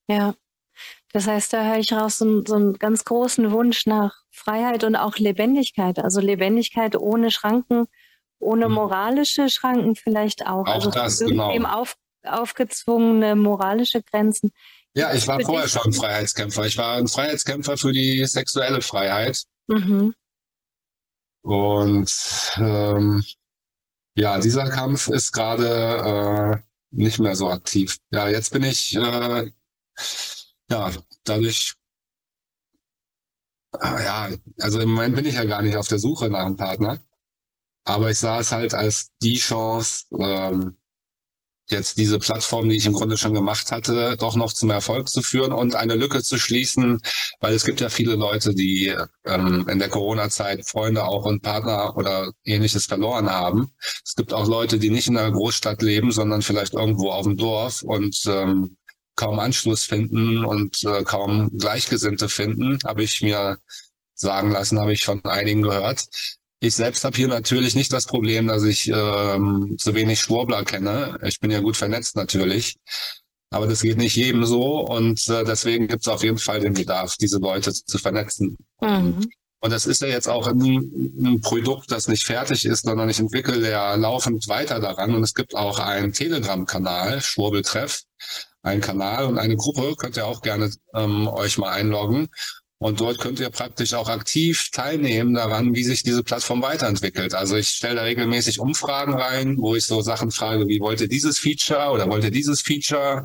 [0.08, 0.34] Ja.
[1.12, 4.96] Das heißt, da höre ich raus so, so einen ganz großen Wunsch nach Freiheit und
[4.96, 5.98] auch Lebendigkeit.
[5.98, 7.86] Also Lebendigkeit ohne Schranken,
[8.40, 8.74] ohne mhm.
[8.74, 10.66] moralische Schranken vielleicht auch.
[10.66, 11.52] Auch also das, genau.
[11.66, 14.50] Auf, aufgezwungene moralische Grenzen.
[14.94, 16.66] Ja, ich war vorher schon Freiheitskämpfer.
[16.66, 19.44] Ich war ein Freiheitskämpfer für die sexuelle Freiheit.
[19.66, 20.14] Mhm.
[21.42, 22.12] Und
[22.56, 23.22] ähm,
[24.16, 27.98] ja, dieser Kampf ist gerade äh, nicht mehr so aktiv.
[28.10, 29.50] Ja, jetzt bin ich äh,
[30.70, 30.92] ja
[31.24, 31.74] dadurch
[33.80, 36.56] äh, ja, also im Moment bin ich ja gar nicht auf der Suche nach einem
[36.56, 36.98] Partner.
[37.84, 40.78] Aber ich sah es halt als die Chance, ähm,
[41.70, 45.22] jetzt diese Plattform, die ich im Grunde schon gemacht hatte, doch noch zum Erfolg zu
[45.22, 47.00] führen und eine Lücke zu schließen,
[47.40, 51.96] weil es gibt ja viele Leute, die ähm, in der Corona-Zeit Freunde auch und Partner
[51.96, 53.70] oder ähnliches verloren haben.
[54.04, 57.36] Es gibt auch Leute, die nicht in einer Großstadt leben, sondern vielleicht irgendwo auf dem
[57.36, 58.76] Dorf und ähm,
[59.16, 63.58] kaum Anschluss finden und äh, kaum Gleichgesinnte finden, habe ich mir
[64.14, 66.04] sagen lassen, habe ich von einigen gehört.
[66.64, 71.18] Ich selbst habe hier natürlich nicht das Problem, dass ich ähm, so wenig Schwurbler kenne.
[71.22, 72.76] Ich bin ja gut vernetzt natürlich.
[73.50, 76.72] Aber das geht nicht jedem so und äh, deswegen gibt es auf jeden Fall den
[76.72, 78.56] Bedarf, diese Leute zu vernetzen.
[78.80, 79.28] Mhm.
[79.60, 83.20] Und das ist ja jetzt auch ein, ein, Produkt, das nicht fertig ist, sondern ich
[83.20, 85.14] entwickle ja laufend weiter daran.
[85.14, 88.04] Und es gibt auch einen Telegram-Kanal, Schwurbeltreff,
[88.62, 92.30] einen Kanal und eine Gruppe, könnt ihr auch gerne ähm, euch mal einloggen.
[92.84, 97.32] Und dort könnt ihr praktisch auch aktiv teilnehmen daran, wie sich diese Plattform weiterentwickelt.
[97.32, 101.08] Also ich stelle da regelmäßig Umfragen rein, wo ich so Sachen frage, wie wollt ihr
[101.08, 103.24] dieses Feature oder wollt ihr dieses Feature?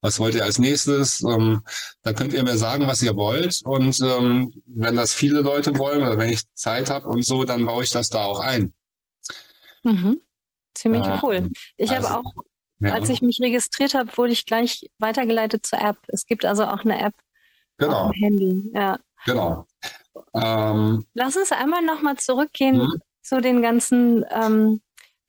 [0.00, 1.22] Was wollt ihr als nächstes?
[1.22, 1.62] Ähm,
[2.02, 3.62] da könnt ihr mir sagen, was ihr wollt.
[3.64, 7.66] Und ähm, wenn das viele Leute wollen oder wenn ich Zeit habe und so, dann
[7.66, 8.72] baue ich das da auch ein.
[9.82, 10.20] Mhm.
[10.76, 11.50] Ziemlich äh, cool.
[11.76, 12.32] Ich also, habe auch,
[12.78, 12.92] ja.
[12.92, 15.96] als ich mich registriert habe, wurde ich gleich weitergeleitet zur App.
[16.06, 17.14] Es gibt also auch eine App,
[17.80, 18.04] Genau.
[18.04, 18.98] Auf dem Handy, ja.
[19.24, 19.66] Genau.
[20.34, 23.02] Ähm, Lass uns einmal nochmal zurückgehen hm?
[23.22, 24.80] zu den ganzen ähm,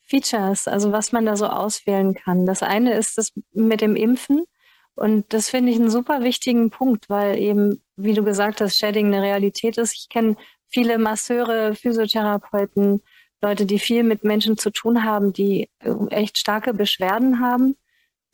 [0.02, 2.46] Features, also was man da so auswählen kann.
[2.46, 4.44] Das eine ist das mit dem Impfen.
[4.96, 9.08] Und das finde ich einen super wichtigen Punkt, weil eben, wie du gesagt hast, Shedding
[9.08, 9.94] eine Realität ist.
[9.94, 10.36] Ich kenne
[10.68, 13.02] viele Masseure, Physiotherapeuten,
[13.42, 17.78] Leute, die viel mit Menschen zu tun haben, die äh, echt starke Beschwerden haben.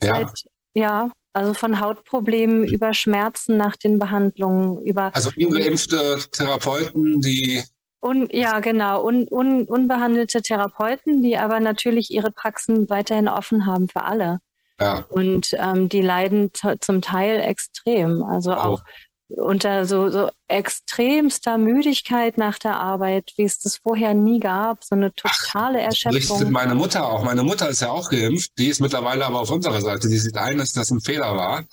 [0.02, 0.16] Ja.
[0.16, 5.10] Seit, ja, also von Hautproblemen über Schmerzen nach den Behandlungen, über.
[5.14, 7.62] Also ungeimpfte Therapeuten, die.
[8.00, 9.04] Un, ja, genau.
[9.04, 14.38] Un, un, unbehandelte Therapeuten, die aber natürlich ihre Praxen weiterhin offen haben für alle.
[14.80, 15.04] Ja.
[15.08, 18.22] Und ähm, die leiden zum Teil extrem.
[18.22, 18.56] Also oh.
[18.56, 18.82] auch
[19.28, 24.94] unter so, so extremster Müdigkeit nach der Arbeit, wie es das vorher nie gab, so
[24.94, 26.42] eine totale Erschöpfung.
[26.46, 27.24] Ach, meine Mutter auch.
[27.24, 30.08] Meine Mutter ist ja auch geimpft, die ist mittlerweile aber auf unserer Seite.
[30.08, 31.64] Die sieht ein, dass das ein Fehler war.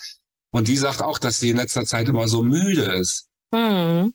[0.52, 3.30] Und die sagt auch, dass sie in letzter Zeit immer so müde ist.
[3.54, 4.14] Hm.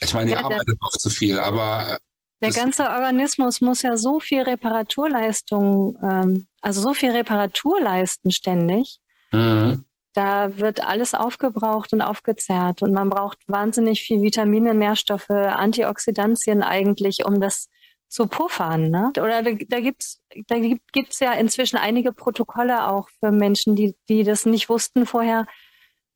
[0.00, 1.98] Ich meine, die ja, arbeitet auch zu viel, aber.
[2.42, 8.98] Der ganze Organismus muss ja so viel Reparaturleistung, ähm, also so viel Reparatur leisten ständig.
[9.30, 9.84] Mhm.
[10.12, 17.24] Da wird alles aufgebraucht und aufgezehrt und man braucht wahnsinnig viel Vitamine, Nährstoffe, Antioxidantien eigentlich,
[17.24, 17.68] um das
[18.08, 19.12] zu puffern, ne?
[19.16, 23.94] Oder da, da gibt's da gibt, gibt's ja inzwischen einige Protokolle auch für Menschen, die
[24.08, 25.46] die das nicht wussten vorher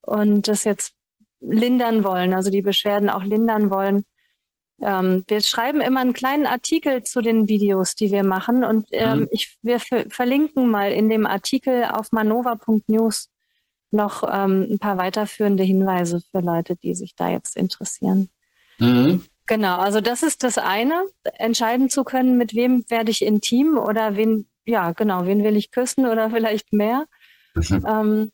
[0.03, 0.95] und das jetzt
[1.41, 4.05] lindern wollen, also die Beschwerden auch lindern wollen.
[4.83, 9.21] Ähm, wir schreiben immer einen kleinen Artikel zu den Videos, die wir machen und ähm,
[9.21, 9.29] mhm.
[9.31, 13.29] ich, wir verlinken mal in dem Artikel auf manova.news
[13.95, 18.29] noch ähm, ein paar weiterführende Hinweise für Leute, die sich da jetzt interessieren.
[18.79, 19.25] Mhm.
[19.47, 21.07] Genau, also das ist das eine,
[21.39, 25.71] entscheiden zu können, mit wem werde ich intim oder wen, ja, genau, wen will ich
[25.71, 27.07] küssen oder vielleicht mehr.
[27.55, 27.85] Mhm.
[27.87, 28.33] Ähm,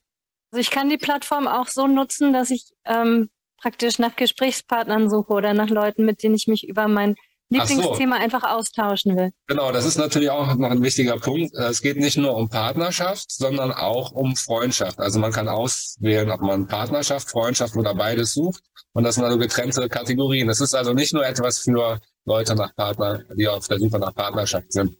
[0.50, 5.32] also ich kann die Plattform auch so nutzen, dass ich ähm, praktisch nach Gesprächspartnern suche
[5.32, 7.14] oder nach Leuten, mit denen ich mich über mein
[7.50, 8.22] Lieblingsthema so.
[8.22, 9.32] einfach austauschen will.
[9.46, 11.54] Genau, das ist natürlich auch noch ein wichtiger Punkt.
[11.54, 15.00] Es geht nicht nur um Partnerschaft, sondern auch um Freundschaft.
[15.00, 18.62] Also man kann auswählen, ob man Partnerschaft, Freundschaft oder beides sucht.
[18.92, 20.48] Und das sind also getrennte Kategorien.
[20.48, 24.14] Es ist also nicht nur etwas für Leute nach Partner, die auf der Suche nach
[24.14, 24.96] Partnerschaft sind.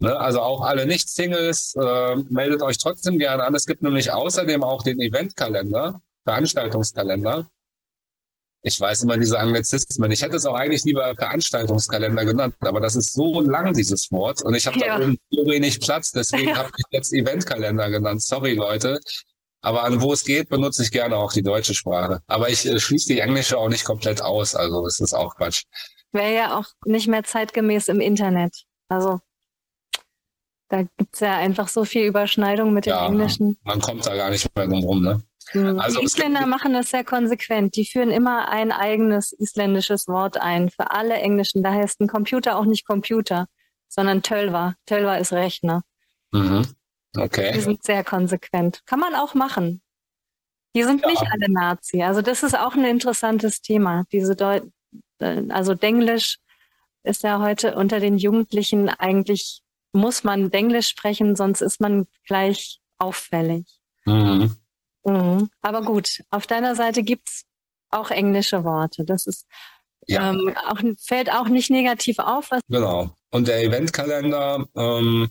[0.00, 0.18] Ne?
[0.18, 3.54] Also auch alle Nicht-Singles, äh, meldet euch trotzdem gerne an.
[3.54, 7.48] Es gibt nämlich außerdem auch den Eventkalender, Veranstaltungskalender
[8.66, 10.10] ich weiß immer diese Anglizismen.
[10.10, 14.40] Ich hätte es auch eigentlich lieber Veranstaltungskalender genannt, aber das ist so lang, dieses Wort.
[14.40, 14.98] Und ich habe ja.
[14.98, 16.56] da so wenig Platz, deswegen ja.
[16.56, 18.22] habe ich jetzt Eventkalender genannt.
[18.22, 19.00] Sorry, Leute.
[19.60, 22.22] Aber an wo es geht, benutze ich gerne auch die deutsche Sprache.
[22.26, 24.54] Aber ich äh, schließe die englische auch nicht komplett aus.
[24.54, 25.64] Also das ist auch Quatsch.
[26.12, 28.64] Wäre ja auch nicht mehr zeitgemäß im Internet.
[28.88, 29.20] Also
[30.70, 33.58] da gibt's ja einfach so viel Überschneidung mit dem ja, Englischen.
[33.62, 35.22] Man kommt da gar nicht mehr drum rum, ne?
[35.52, 37.76] Also die Isländer machen das sehr konsequent.
[37.76, 41.62] Die führen immer ein eigenes isländisches Wort ein für alle Englischen.
[41.62, 43.46] Da heißt ein Computer auch nicht Computer,
[43.88, 44.74] sondern Tölva.
[44.86, 45.82] Tölva ist Rechner.
[46.32, 46.66] Mhm.
[47.16, 47.52] Okay.
[47.54, 48.82] Die sind sehr konsequent.
[48.86, 49.82] Kann man auch machen.
[50.74, 51.08] Die sind ja.
[51.08, 52.02] nicht alle Nazi.
[52.02, 54.04] Also das ist auch ein interessantes Thema.
[54.10, 54.64] Diese Deut
[55.20, 56.38] also Denglisch
[57.02, 62.80] ist ja heute unter den Jugendlichen eigentlich muss man Denglisch sprechen, sonst ist man gleich
[62.98, 63.64] auffällig.
[64.04, 64.56] Mhm.
[65.04, 65.50] Mhm.
[65.60, 67.44] Aber gut, auf deiner Seite gibt's
[67.90, 69.04] auch englische Worte.
[69.04, 69.46] Das ist
[70.06, 70.30] ja.
[70.30, 72.50] ähm, auch, fällt auch nicht negativ auf.
[72.68, 73.10] genau.
[73.30, 75.28] Und der Eventkalender, ähm,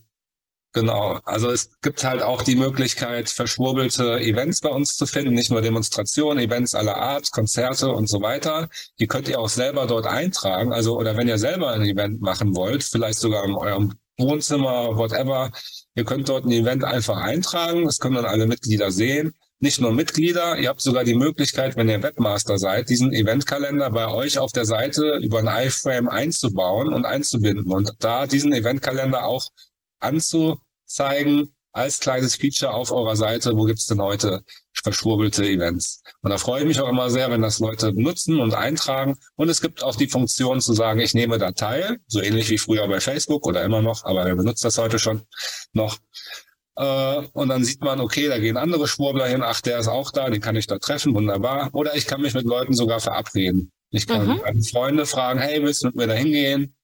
[0.73, 1.19] genau.
[1.25, 5.61] Also es gibt halt auch die Möglichkeit, verschwurbelte Events bei uns zu finden, nicht nur
[5.61, 8.69] Demonstrationen, Events aller Art, Konzerte und so weiter.
[8.99, 10.73] Die könnt ihr auch selber dort eintragen.
[10.73, 15.51] Also, oder wenn ihr selber ein Event machen wollt, vielleicht sogar in eurem Wohnzimmer, whatever.
[15.95, 17.85] Ihr könnt dort ein Event einfach eintragen.
[17.85, 19.33] Das können dann alle Mitglieder sehen
[19.63, 24.09] nicht nur Mitglieder, ihr habt sogar die Möglichkeit, wenn ihr Webmaster seid, diesen Eventkalender bei
[24.09, 29.47] euch auf der Seite über ein iFrame einzubauen und einzubinden und da diesen Eventkalender auch
[30.01, 36.03] anzuzeigen als kleines Feature auf eurer Seite, wo gibt's denn heute verschwurbelte Events.
[36.21, 39.17] Und da freue ich mich auch immer sehr, wenn das Leute nutzen und eintragen.
[39.37, 42.57] Und es gibt auch die Funktion zu sagen, ich nehme da teil, so ähnlich wie
[42.57, 45.21] früher bei Facebook oder immer noch, aber wer benutzt das heute schon
[45.71, 45.99] noch.
[46.75, 50.11] Äh, und dann sieht man, okay, da gehen andere Schwurbler hin, ach, der ist auch
[50.11, 51.69] da, den kann ich da treffen, wunderbar.
[51.73, 53.71] Oder ich kann mich mit Leuten sogar verabreden.
[53.91, 54.63] Ich kann mhm.
[54.63, 56.75] Freunde fragen, hey, willst du mit mir da hingehen?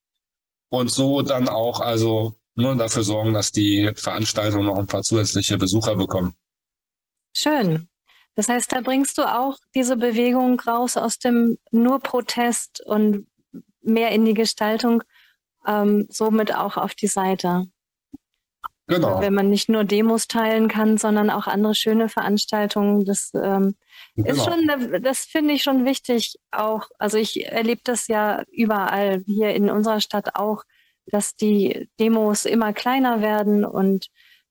[0.70, 5.58] Und so dann auch also nur dafür sorgen, dass die Veranstaltung noch ein paar zusätzliche
[5.58, 6.36] Besucher bekommen.
[7.34, 7.88] Schön.
[8.36, 13.28] Das heißt, da bringst du auch diese Bewegung raus aus dem nur Protest und
[13.82, 15.04] mehr in die Gestaltung,
[15.66, 17.66] ähm, somit auch auf die Seite.
[18.90, 19.22] Genau.
[19.22, 23.06] Wenn man nicht nur Demos teilen kann, sondern auch andere schöne Veranstaltungen.
[23.06, 23.76] Das ähm,
[24.16, 24.32] genau.
[24.32, 26.40] ist schon, das finde ich schon wichtig.
[26.50, 30.64] Auch, also ich erlebe das ja überall hier in unserer Stadt auch,
[31.06, 34.08] dass die Demos immer kleiner werden und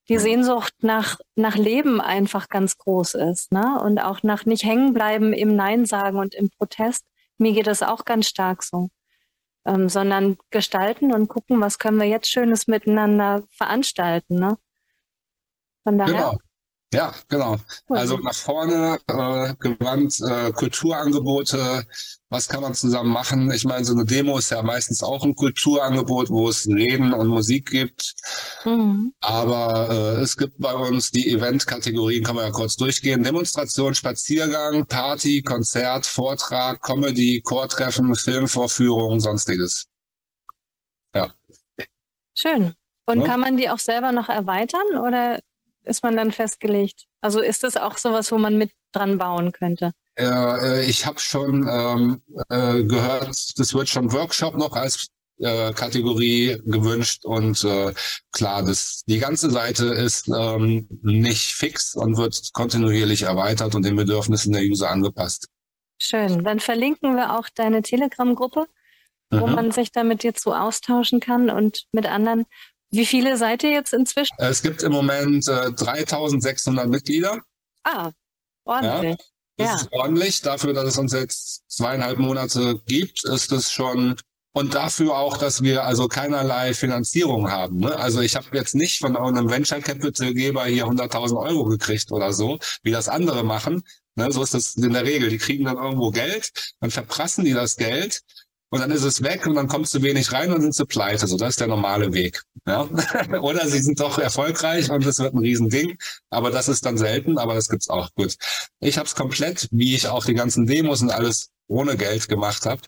[0.09, 0.21] die mhm.
[0.21, 3.81] Sehnsucht nach, nach Leben einfach ganz groß ist, ne?
[3.83, 7.05] Und auch nach nicht hängen bleiben im Nein sagen und im Protest.
[7.39, 8.89] Mir geht das auch ganz stark so
[9.69, 14.37] ähm, sondern gestalten und gucken, was können wir jetzt Schönes miteinander veranstalten.
[14.37, 14.57] Ne?
[15.85, 16.13] Von daher.
[16.15, 16.39] Genau.
[16.93, 17.59] Ja, genau.
[17.89, 21.87] Also nach vorne äh, gewandt, äh, Kulturangebote,
[22.31, 23.51] was kann man zusammen machen?
[23.51, 27.29] Ich meine, so eine Demo ist ja meistens auch ein Kulturangebot, wo es Reden und
[27.29, 28.15] Musik gibt.
[28.65, 29.13] Mhm.
[29.21, 33.23] Aber äh, es gibt bei uns die Event-Kategorien, kann man ja kurz durchgehen.
[33.23, 39.89] Demonstration, Spaziergang, Party, Konzert, Vortrag, Comedy, Chortreffen, Filmvorführung, sonstiges.
[41.15, 41.35] Ja.
[42.35, 42.73] Schön.
[43.05, 43.27] Und ja?
[43.27, 45.41] kann man die auch selber noch erweitern oder
[45.89, 47.07] ist man dann festgelegt?
[47.21, 49.93] Also ist das auch sowas, wo man mit dran bauen könnte?
[50.19, 55.73] Ja, äh, ich habe schon ähm, äh, gehört, das wird schon Workshop noch als äh,
[55.73, 57.93] Kategorie gewünscht und äh,
[58.33, 63.97] klar, das, die ganze Seite ist ähm, nicht fix und wird kontinuierlich erweitert und den
[63.97, 65.49] Bedürfnissen der User angepasst.
[66.01, 66.45] Schön.
[66.45, 68.67] Dann verlinken wir auch deine Telegram-Gruppe
[69.31, 69.55] wo mhm.
[69.55, 72.47] man sich da mit dir zu austauschen kann und mit anderen.
[72.91, 74.35] Wie viele seid ihr jetzt inzwischen?
[74.39, 77.41] Es gibt im Moment äh, 3600 Mitglieder.
[77.85, 78.13] Ah,
[78.65, 79.17] ordentlich.
[79.19, 79.25] Ja.
[79.59, 79.75] Das ja.
[79.75, 80.41] ist ordentlich.
[80.43, 84.17] Dafür, dass es uns jetzt zweieinhalb Monate gibt, ist es schon
[84.53, 87.79] und dafür auch, dass wir also keinerlei Finanzierung haben.
[87.79, 87.95] Ne?
[87.97, 92.33] Also ich habe jetzt nicht von einem Venture Capital Geber hier 100.000 Euro gekriegt oder
[92.33, 93.85] so, wie das andere machen.
[94.17, 94.33] Ne?
[94.33, 95.29] So ist das in der Regel.
[95.29, 98.23] Die kriegen dann irgendwo Geld, dann verprassen die das Geld
[98.71, 101.27] und dann ist es weg und dann kommst du wenig rein und sind sie pleite.
[101.27, 102.43] So, das ist der normale Weg.
[102.67, 102.87] Ja?
[103.41, 105.97] Oder sie sind doch erfolgreich und es wird ein Riesending.
[106.29, 108.11] Aber das ist dann selten, aber das gibt's auch.
[108.15, 108.37] Gut.
[108.81, 112.67] Ich habe es komplett, wie ich auch die ganzen Demos und alles ohne Geld gemacht
[112.67, 112.83] habe.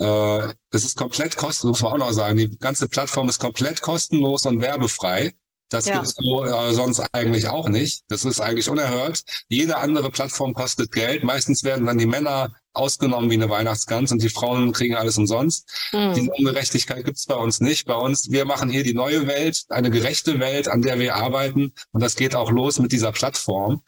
[0.00, 2.36] Äh, es ist komplett kostenlos, muss man auch noch sagen.
[2.36, 5.32] Die ganze Plattform ist komplett kostenlos und werbefrei.
[5.68, 5.94] Das ja.
[5.94, 8.02] gibt's so, äh, sonst eigentlich auch nicht.
[8.08, 9.22] Das ist eigentlich unerhört.
[9.48, 11.22] Jede andere Plattform kostet Geld.
[11.22, 15.68] Meistens werden dann die Männer ausgenommen wie eine Weihnachtsgans und die Frauen kriegen alles umsonst.
[15.92, 16.14] Mhm.
[16.14, 17.86] Diese Ungerechtigkeit gibt's bei uns nicht.
[17.86, 21.72] Bei uns, wir machen hier die neue Welt, eine gerechte Welt, an der wir arbeiten.
[21.92, 23.82] Und das geht auch los mit dieser Plattform.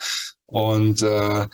[0.46, 1.46] Und äh,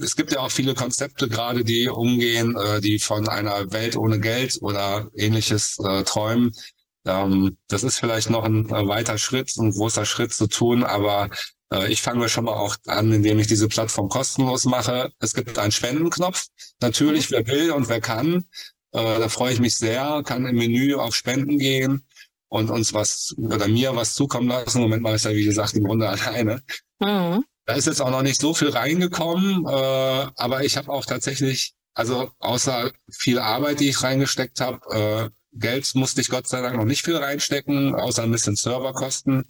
[0.00, 4.20] es gibt ja auch viele Konzepte gerade, die umgehen, äh, die von einer Welt ohne
[4.20, 6.52] Geld oder ähnliches äh, träumen.
[7.04, 11.30] Ähm, das ist vielleicht noch ein äh, weiter Schritt, ein großer Schritt zu tun, aber
[11.88, 15.12] ich fange schon mal auch an, indem ich diese Plattform kostenlos mache.
[15.18, 16.46] Es gibt einen Spendenknopf.
[16.80, 18.44] Natürlich, wer will und wer kann.
[18.92, 22.06] Äh, da freue ich mich sehr, kann im Menü auf Spenden gehen
[22.48, 24.78] und uns was oder mir was zukommen lassen.
[24.78, 26.62] Im Moment mache ich ja, wie gesagt, im Grunde alleine.
[27.00, 27.44] Mhm.
[27.66, 31.74] Da ist jetzt auch noch nicht so viel reingekommen, äh, aber ich habe auch tatsächlich,
[31.94, 36.76] also außer viel Arbeit, die ich reingesteckt habe, äh, Geld musste ich Gott sei Dank
[36.76, 39.46] noch nicht viel reinstecken, außer ein bisschen Serverkosten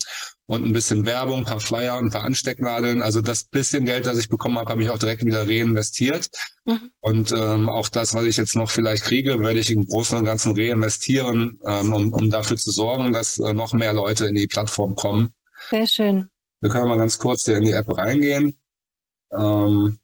[0.47, 3.03] und ein bisschen Werbung, ein paar Flyer und ein paar Anstecknadeln.
[3.03, 6.29] Also das bisschen Geld, das ich bekommen habe, habe ich auch direkt wieder reinvestiert.
[6.65, 6.91] Mhm.
[7.01, 10.25] Und ähm, auch das, was ich jetzt noch vielleicht kriege, werde ich im Großen und
[10.25, 14.47] Ganzen reinvestieren, ähm, um, um dafür zu sorgen, dass äh, noch mehr Leute in die
[14.47, 15.35] Plattform kommen.
[15.71, 16.29] Sehr schön.
[16.61, 18.57] Wir können mal ganz kurz hier in die App reingehen.
[19.33, 19.99] Ähm,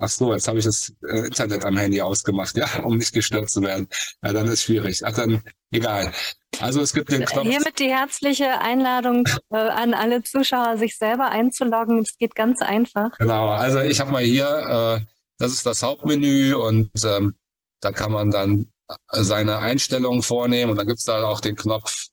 [0.00, 3.50] ach so, jetzt habe ich das äh, Internet am Handy ausgemacht, ja, um nicht gestört
[3.50, 3.88] zu werden.
[4.22, 5.02] Ja, dann ist schwierig.
[5.04, 6.12] Ach, dann egal.
[6.58, 7.46] Also es gibt den Knopf.
[7.46, 12.00] Hiermit die herzliche Einladung äh, an alle Zuschauer, sich selber einzuloggen.
[12.00, 13.16] Es geht ganz einfach.
[13.18, 15.06] Genau, also ich habe mal hier, äh,
[15.38, 17.34] das ist das Hauptmenü und ähm,
[17.80, 18.72] da kann man dann
[19.12, 22.08] seine Einstellungen vornehmen und dann gibt's da auch den Knopf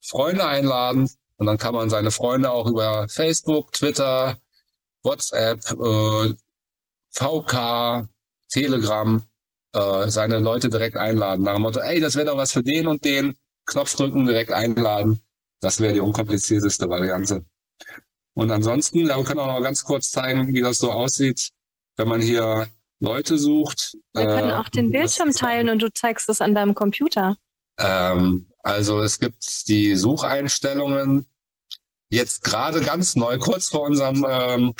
[0.00, 1.08] Freunde einladen.
[1.36, 4.36] Und dann kann man seine Freunde auch über Facebook, Twitter,
[5.02, 6.34] WhatsApp, äh,
[7.12, 8.08] VK,
[8.48, 9.22] Telegram,
[9.72, 11.44] äh, seine Leute direkt einladen.
[11.44, 13.36] Nach dem Motto, ey, das wäre doch was für den und den.
[13.66, 15.20] Knopf drücken, direkt einladen.
[15.60, 17.44] Das wäre die unkomplizierteste Variante.
[18.34, 21.50] Und ansonsten, ja, wir können auch noch ganz kurz zeigen, wie das so aussieht,
[21.96, 22.68] wenn man hier
[23.00, 23.96] Leute sucht.
[24.12, 27.36] Wir äh, können auch den Bildschirm teilen und du zeigst es an deinem Computer.
[27.78, 31.26] Ähm, also es gibt die Sucheinstellungen.
[32.10, 34.74] Jetzt gerade ganz neu, kurz vor unserem ähm,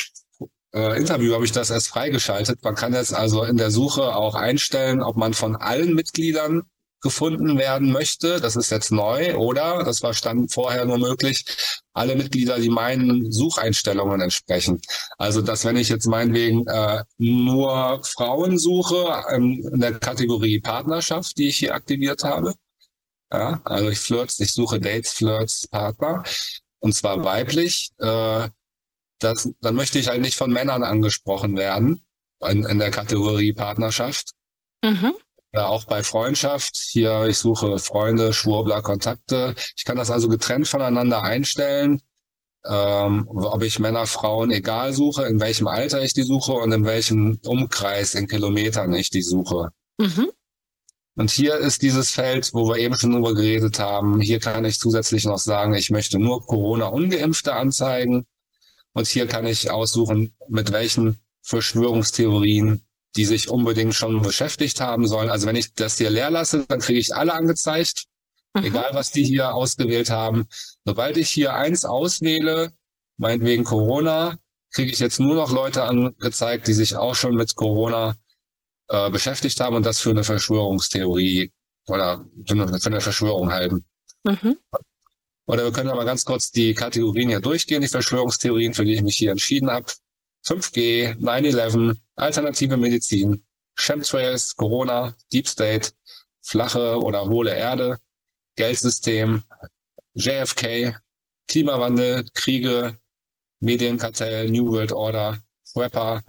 [0.75, 2.63] äh, Interview habe ich das erst freigeschaltet.
[2.63, 6.63] Man kann jetzt also in der Suche auch einstellen, ob man von allen Mitgliedern
[7.01, 8.41] gefunden werden möchte.
[8.41, 9.85] Das ist jetzt neu, oder?
[9.85, 11.45] Das war stand vorher nur möglich.
[11.93, 14.81] Alle Mitglieder, die meinen Sucheinstellungen entsprechen.
[15.19, 21.39] Also, dass wenn ich jetzt meinetwegen äh, nur Frauen suche ähm, in der Kategorie Partnerschaft,
[21.39, 22.55] die ich hier aktiviert habe,
[23.33, 26.25] ja, also ich flirts, ich suche Dates, Flirts, Partner.
[26.81, 27.91] Und zwar weiblich.
[27.99, 28.49] Äh,
[29.21, 32.03] das, dann möchte ich halt nicht von Männern angesprochen werden
[32.47, 34.33] in, in der Kategorie Partnerschaft.
[34.83, 35.13] Mhm.
[35.53, 36.77] Ja, auch bei Freundschaft.
[36.77, 39.55] Hier, ich suche Freunde, Schwurbler, Kontakte.
[39.77, 42.01] Ich kann das also getrennt voneinander einstellen.
[42.65, 46.85] Ähm, ob ich Männer, Frauen egal suche, in welchem Alter ich die suche und in
[46.85, 49.71] welchem Umkreis in Kilometern ich die suche.
[49.99, 50.31] Mhm.
[51.17, 54.21] Und hier ist dieses Feld, wo wir eben schon drüber geredet haben.
[54.21, 58.27] Hier kann ich zusätzlich noch sagen, ich möchte nur Corona-Ungeimpfte anzeigen.
[58.93, 62.83] Und hier kann ich aussuchen, mit welchen Verschwörungstheorien
[63.17, 65.31] die sich unbedingt schon beschäftigt haben sollen.
[65.31, 68.05] Also wenn ich das hier leer lasse, dann kriege ich alle angezeigt,
[68.55, 68.65] mhm.
[68.65, 70.47] egal was die hier ausgewählt haben.
[70.85, 72.73] Sobald ich hier eins auswähle,
[73.17, 74.39] meinetwegen Corona,
[74.73, 78.17] kriege ich jetzt nur noch Leute angezeigt, die sich auch schon mit Corona
[78.89, 81.53] äh, beschäftigt haben und das für eine Verschwörungstheorie
[81.89, 83.85] oder für eine Verschwörung halten.
[84.23, 84.57] Mhm.
[85.51, 89.03] Oder wir können aber ganz kurz die Kategorien hier durchgehen, die Verschwörungstheorien, für die ich
[89.03, 89.87] mich hier entschieden habe.
[90.47, 93.43] 5G, 9-11, alternative Medizin,
[93.75, 95.91] Chemtrails, Corona, Deep State,
[96.41, 97.99] flache oder hohle Erde,
[98.55, 99.43] Geldsystem,
[100.15, 100.97] JFK,
[101.49, 102.97] Klimawandel, Kriege,
[103.59, 105.37] Medienkartell, New World Order,
[105.75, 106.23] Rapper,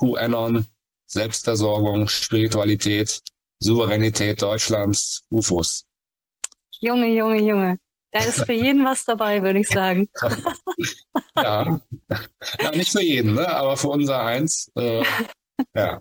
[0.00, 0.66] QAnon,
[1.06, 3.22] Selbstversorgung, Spiritualität,
[3.60, 5.86] Souveränität Deutschlands, UFOs.
[6.80, 7.78] Junge, Junge, Junge.
[8.14, 10.08] Da ist für jeden was dabei, würde ich sagen.
[11.36, 11.80] ja.
[12.60, 13.48] ja, nicht für jeden, ne?
[13.48, 15.02] aber für unser eins, äh,
[15.74, 16.00] ja.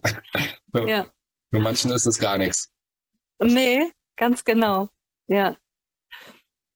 [0.72, 1.08] Für, ja.
[1.50, 2.72] für manchen ist es gar nichts.
[3.42, 4.90] Nee, ganz genau.
[5.26, 5.58] Ja.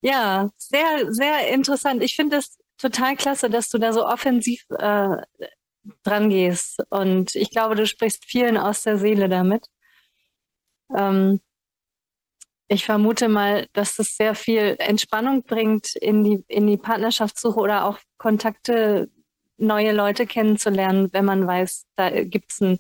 [0.02, 2.02] Ja, sehr, sehr interessant.
[2.02, 5.18] Ich finde es total klasse, dass du da so offensiv äh,
[6.02, 6.82] dran gehst.
[6.90, 9.68] Und ich glaube, du sprichst vielen aus der Seele damit.
[10.98, 11.42] Ähm,
[12.68, 17.86] ich vermute mal, dass das sehr viel Entspannung bringt in die, in die Partnerschaftssuche oder
[17.86, 19.10] auch Kontakte,
[19.58, 22.80] neue Leute kennenzulernen, wenn man weiß, da gibt es ein,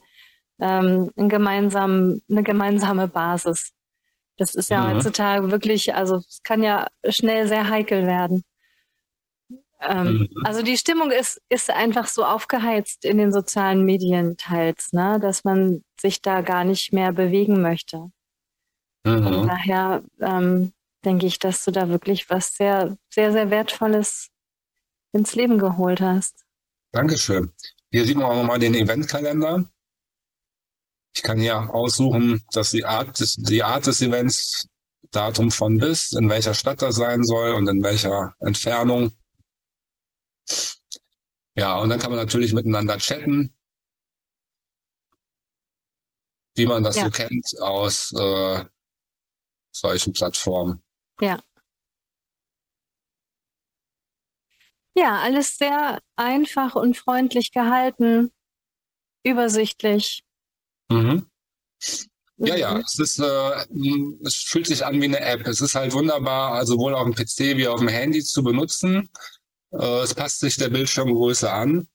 [0.59, 3.71] ähm, ein gemeinsam, eine gemeinsame Basis.
[4.37, 4.95] Das ist ja mhm.
[4.95, 8.43] heutzutage wirklich, also es kann ja schnell sehr heikel werden.
[9.81, 10.29] Ähm, mhm.
[10.43, 15.43] Also die Stimmung ist, ist einfach so aufgeheizt in den sozialen Medien teils, ne, dass
[15.43, 18.11] man sich da gar nicht mehr bewegen möchte.
[19.03, 19.27] Mhm.
[19.27, 20.73] Und daher ähm,
[21.05, 24.29] denke ich, dass du da wirklich was sehr, sehr, sehr Wertvolles
[25.13, 26.45] ins Leben geholt hast.
[26.91, 27.51] Dankeschön.
[27.91, 29.65] Hier sieht man auch nochmal den Eventkalender.
[31.15, 34.67] Ich kann hier aussuchen, dass die Art des, die Art des Events,
[35.11, 39.13] Datum von bis, in welcher Stadt das sein soll und in welcher Entfernung.
[41.55, 43.55] Ja, und dann kann man natürlich miteinander chatten,
[46.55, 47.05] wie man das ja.
[47.05, 48.65] so kennt aus äh,
[49.79, 50.83] solchen Plattformen.
[51.21, 51.39] Ja.
[54.95, 58.31] Ja, alles sehr einfach und freundlich gehalten,
[59.23, 60.23] übersichtlich.
[60.89, 61.29] Mhm.
[62.37, 62.83] Ja, ja, mhm.
[62.85, 63.65] es ist, äh,
[64.23, 65.47] es fühlt sich an wie eine App.
[65.47, 69.09] Es ist halt wunderbar, also sowohl auf dem PC wie auf dem Handy zu benutzen.
[69.71, 71.87] Äh, es passt sich der Bildschirmgröße an.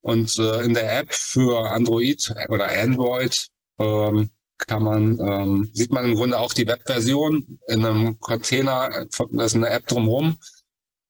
[0.00, 3.48] Und äh, in der App für Android oder Android
[3.78, 4.30] ähm,
[4.66, 9.54] kann man, ähm, sieht man im Grunde auch die Webversion in einem Container, da ist
[9.54, 10.36] eine App drumherum.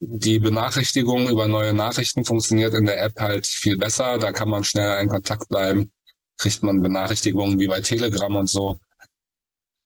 [0.01, 4.19] Die Benachrichtigung über neue Nachrichten funktioniert in der App halt viel besser.
[4.19, 5.91] Da kann man schneller in Kontakt bleiben
[6.39, 8.79] kriegt man Benachrichtigungen wie bei Telegram und so.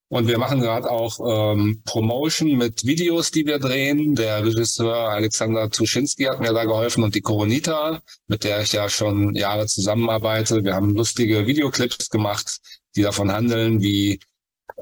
[0.09, 1.19] Und wir machen gerade auch
[1.55, 4.15] ähm, Promotion mit Videos, die wir drehen.
[4.15, 8.91] Der Regisseur Alexander Tuschinski hat mir da geholfen und die Coronita, mit der ich ja
[8.91, 10.63] schon Jahre zusammenarbeite.
[10.65, 12.59] Wir haben lustige Videoclips gemacht,
[12.97, 14.21] die davon handeln, wie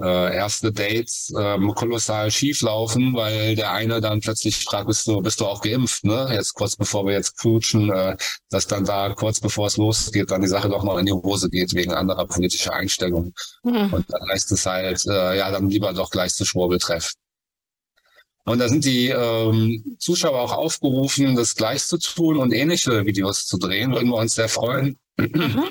[0.01, 5.21] äh, erste Dates ähm, kolossal schief laufen, weil der eine dann plötzlich fragt, bist du,
[5.21, 6.29] bist du auch geimpft, ne?
[6.33, 8.17] Jetzt kurz bevor wir jetzt knutschen, äh,
[8.51, 11.51] dass dann da kurz bevor es losgeht, dann die Sache doch noch in die Hose
[11.51, 13.35] geht wegen anderer politischer Einstellungen.
[13.63, 13.93] Mhm.
[13.93, 17.13] Und dann heißt es halt, äh, ja, dann lieber doch gleich zu Schwurbeltreff.
[18.45, 23.47] Und da sind die ähm, Zuschauer auch aufgerufen, das gleich zu tun und ähnliche Videos
[23.47, 23.93] zu drehen.
[23.93, 24.99] Würden wir uns sehr freuen.
[25.19, 25.71] Mhm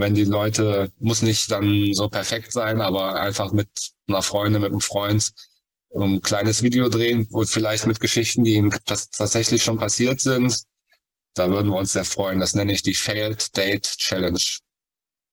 [0.00, 3.68] wenn die Leute, muss nicht dann so perfekt sein, aber einfach mit
[4.08, 5.32] einer Freundin, mit einem Freund
[5.94, 10.62] ein kleines Video drehen, wo vielleicht mit Geschichten, die ihnen tatsächlich schon passiert sind.
[11.34, 12.40] Da würden wir uns sehr freuen.
[12.40, 14.40] Das nenne ich die Failed Date Challenge.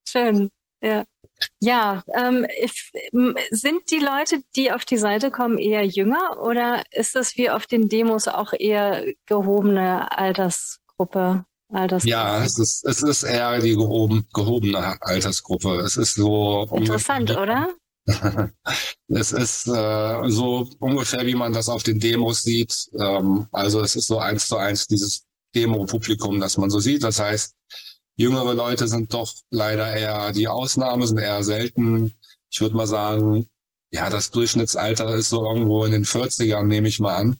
[0.07, 0.49] Schön,
[0.81, 1.05] ja.
[1.59, 2.91] Ja, ähm, ich,
[3.51, 7.67] sind die Leute, die auf die Seite kommen, eher jünger oder ist das wie auf
[7.67, 11.45] den Demos auch eher gehobene Altersgruppe?
[11.69, 12.11] Altersgruppe?
[12.11, 15.79] Ja, es ist, es ist eher die gehoben, gehobene Altersgruppe.
[15.81, 16.67] Es ist so.
[16.71, 17.69] Interessant, oder?
[19.09, 22.89] es ist äh, so ungefähr, wie man das auf den Demos sieht.
[22.97, 27.03] Ähm, also es ist so eins zu eins dieses Demo-Publikum, das man so sieht.
[27.03, 27.53] Das heißt,
[28.15, 32.13] jüngere Leute sind doch leider eher die Ausnahme, sind eher selten.
[32.49, 33.49] Ich würde mal sagen,
[33.91, 37.37] ja, das Durchschnittsalter ist so irgendwo in den 40ern, nehme ich mal an.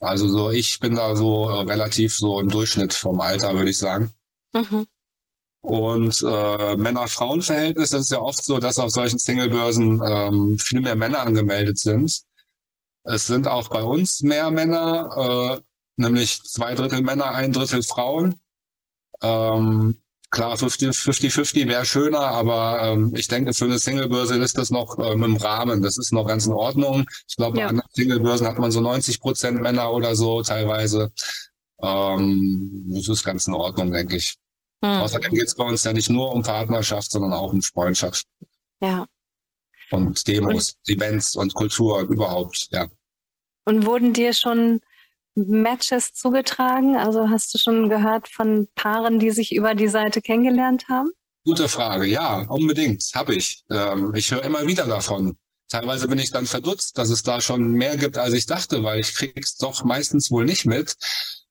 [0.00, 3.78] Also so, ich bin da so äh, relativ so im Durchschnitt vom Alter, würde ich
[3.78, 4.12] sagen.
[4.52, 4.86] Mhm.
[5.62, 11.20] Und äh, Männer-Frauen-Verhältnis, ist ja oft so, dass auf solchen Singlebörsen ähm, viel mehr Männer
[11.20, 12.22] angemeldet sind.
[13.02, 15.60] Es sind auch bei uns mehr Männer, äh,
[15.96, 18.40] nämlich zwei Drittel Männer, ein Drittel Frauen.
[19.22, 19.96] Ähm,
[20.30, 25.22] Klar, 50-50 wäre schöner, aber ähm, ich denke, für eine Singlebörse ist das noch ähm,
[25.22, 25.82] im Rahmen.
[25.82, 27.06] Das ist noch ganz in Ordnung.
[27.28, 27.64] Ich glaube, ja.
[27.64, 31.12] bei anderen Singlebörsen hat man so 90 Prozent Männer oder so teilweise.
[31.80, 34.36] Ähm, das ist ganz in Ordnung, denke ich.
[34.84, 35.00] Hm.
[35.00, 38.26] Außerdem geht es bei uns ja nicht nur um Partnerschaft, sondern auch um Freundschaft.
[38.80, 39.06] Ja.
[39.90, 42.88] Und Demos, und, Events und Kultur überhaupt, ja.
[43.64, 44.80] Und wurden dir schon
[45.36, 46.96] Matches zugetragen?
[46.96, 51.10] Also hast du schon gehört von Paaren, die sich über die Seite kennengelernt haben?
[51.44, 53.62] Gute Frage, ja, unbedingt, habe ich.
[53.70, 55.36] Ähm, ich höre immer wieder davon.
[55.68, 59.00] Teilweise bin ich dann verdutzt, dass es da schon mehr gibt, als ich dachte, weil
[59.00, 60.96] ich krieg's doch meistens wohl nicht mit.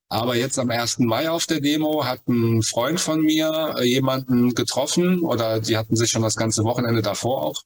[0.09, 0.99] Aber jetzt am 1.
[0.99, 5.95] Mai auf der Demo hat ein Freund von mir äh, jemanden getroffen oder die hatten
[5.95, 7.63] sich schon das ganze Wochenende davor auch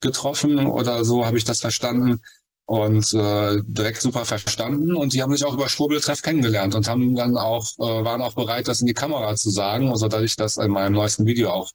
[0.00, 2.20] getroffen oder so, habe ich das verstanden.
[2.64, 4.94] Und äh, direkt super verstanden.
[4.94, 8.34] Und die haben sich auch über Schwurbeltreff kennengelernt und haben dann auch, äh, waren auch
[8.34, 11.50] bereit, das in die Kamera zu sagen, so dass ich das in meinem neuesten Video
[11.50, 11.70] auch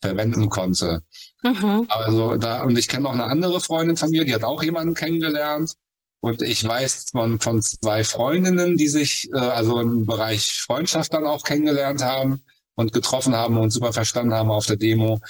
[0.00, 1.02] verwenden konnte.
[1.42, 1.86] Mhm.
[1.88, 4.94] Also da, und ich kenne noch eine andere Freundin von mir, die hat auch jemanden
[4.94, 5.74] kennengelernt.
[6.22, 11.26] Und ich weiß von, von zwei Freundinnen, die sich äh, also im Bereich Freundschaft dann
[11.26, 12.44] auch kennengelernt haben
[12.74, 15.20] und getroffen haben und super verstanden haben auf der Demo.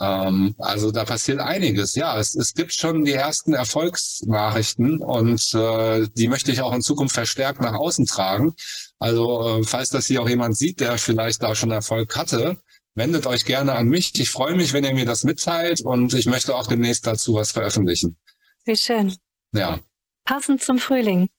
[0.00, 1.94] Ähm, also da passiert einiges.
[1.94, 6.82] Ja, es, es gibt schon die ersten Erfolgsnachrichten und äh, die möchte ich auch in
[6.82, 8.54] Zukunft verstärkt nach außen tragen.
[8.98, 12.58] Also äh, falls das hier auch jemand sieht, der vielleicht da schon Erfolg hatte,
[12.94, 14.18] wendet euch gerne an mich.
[14.20, 17.52] Ich freue mich, wenn ihr mir das mitteilt und ich möchte auch demnächst dazu was
[17.52, 18.18] veröffentlichen.
[18.64, 19.16] Wie schön.
[19.52, 19.78] Ja.
[20.24, 21.30] Passend zum Frühling.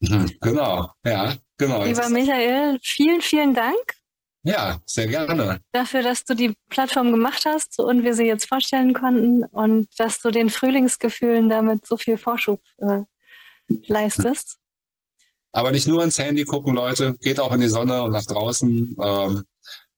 [0.00, 1.84] Mhm, genau, ja, genau.
[1.84, 3.99] Lieber Michael, vielen, vielen Dank
[4.42, 5.60] ja, sehr gerne.
[5.72, 10.20] Dafür, dass du die Plattform gemacht hast und wir sie jetzt vorstellen konnten und dass
[10.20, 13.02] du den Frühlingsgefühlen damit so viel Vorschub äh,
[13.86, 14.56] leistest.
[15.52, 17.18] Aber nicht nur ins Handy gucken, Leute.
[17.20, 18.96] Geht auch in die Sonne und nach draußen.
[19.00, 19.44] Ähm,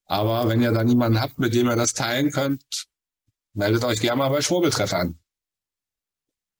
[0.07, 2.65] aber wenn ihr da niemanden habt, mit dem ihr das teilen könnt,
[3.53, 5.21] meldet euch gerne mal bei Schwurbeltreff an.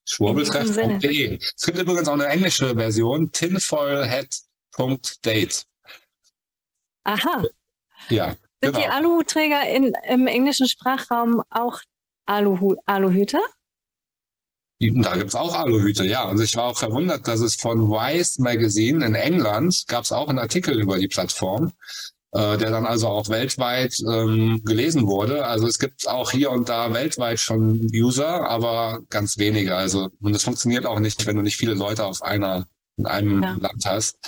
[0.09, 1.39] Schwurbeltreff.de.
[1.39, 5.65] Es gibt übrigens auch eine englische Version, tinfoilhead.date.
[7.05, 7.43] Aha.
[8.09, 8.29] Ja.
[8.63, 8.79] Sind genau.
[8.79, 11.81] die Aluhutträger in, im englischen Sprachraum auch
[12.27, 13.39] Aluhu Aluhüte?
[14.79, 16.27] Da gibt es auch Aluhüte, ja.
[16.27, 20.29] Also ich war auch verwundert, dass es von Vice Magazine in England gab es auch
[20.29, 21.73] einen Artikel über die Plattform,
[22.33, 25.47] äh, der dann also auch weltweit ähm, gelesen wurde.
[25.47, 29.77] Also es gibt auch hier und da weltweit schon User, aber ganz wenige.
[29.77, 33.43] Also und es funktioniert auch nicht, wenn du nicht viele Leute auf einer in einem
[33.43, 33.57] ja.
[33.61, 34.19] Land hast.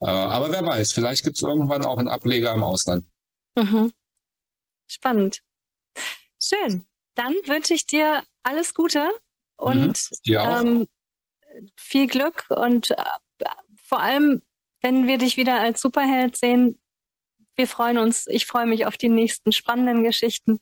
[0.00, 3.06] Äh, aber wer weiß, vielleicht gibt es irgendwann auch einen Ableger im Ausland.
[3.56, 3.92] Mhm.
[4.86, 5.42] Spannend.
[6.40, 6.86] Schön.
[7.14, 9.08] Dann wünsche ich dir alles Gute
[9.56, 10.88] und mhm, ähm,
[11.76, 13.04] viel Glück und äh,
[13.82, 14.42] vor allem,
[14.82, 16.78] wenn wir dich wieder als Superheld sehen,
[17.54, 20.60] wir freuen uns, ich freue mich auf die nächsten spannenden Geschichten.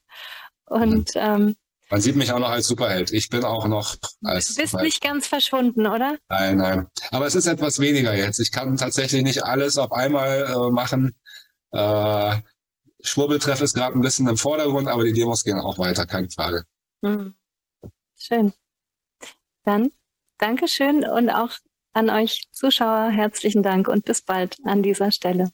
[0.66, 1.20] Und mhm.
[1.20, 1.57] ähm,
[1.95, 3.12] man sieht mich auch noch als Superheld.
[3.12, 4.49] Ich bin auch noch als.
[4.49, 4.84] Du bist Superheld.
[4.84, 6.18] nicht ganz verschwunden, oder?
[6.28, 6.88] Nein, nein.
[7.12, 8.40] Aber es ist etwas weniger jetzt.
[8.40, 11.14] Ich kann tatsächlich nicht alles auf einmal äh, machen.
[11.70, 12.38] Äh,
[13.01, 16.64] Schwurbeltreff ist gerade ein bisschen im Vordergrund, aber die Demos gehen auch weiter, keine Frage.
[17.03, 17.36] Mhm.
[18.16, 18.53] Schön.
[19.62, 19.92] Dann
[20.38, 21.53] Dankeschön und auch
[21.92, 25.53] an euch Zuschauer herzlichen Dank und bis bald an dieser Stelle.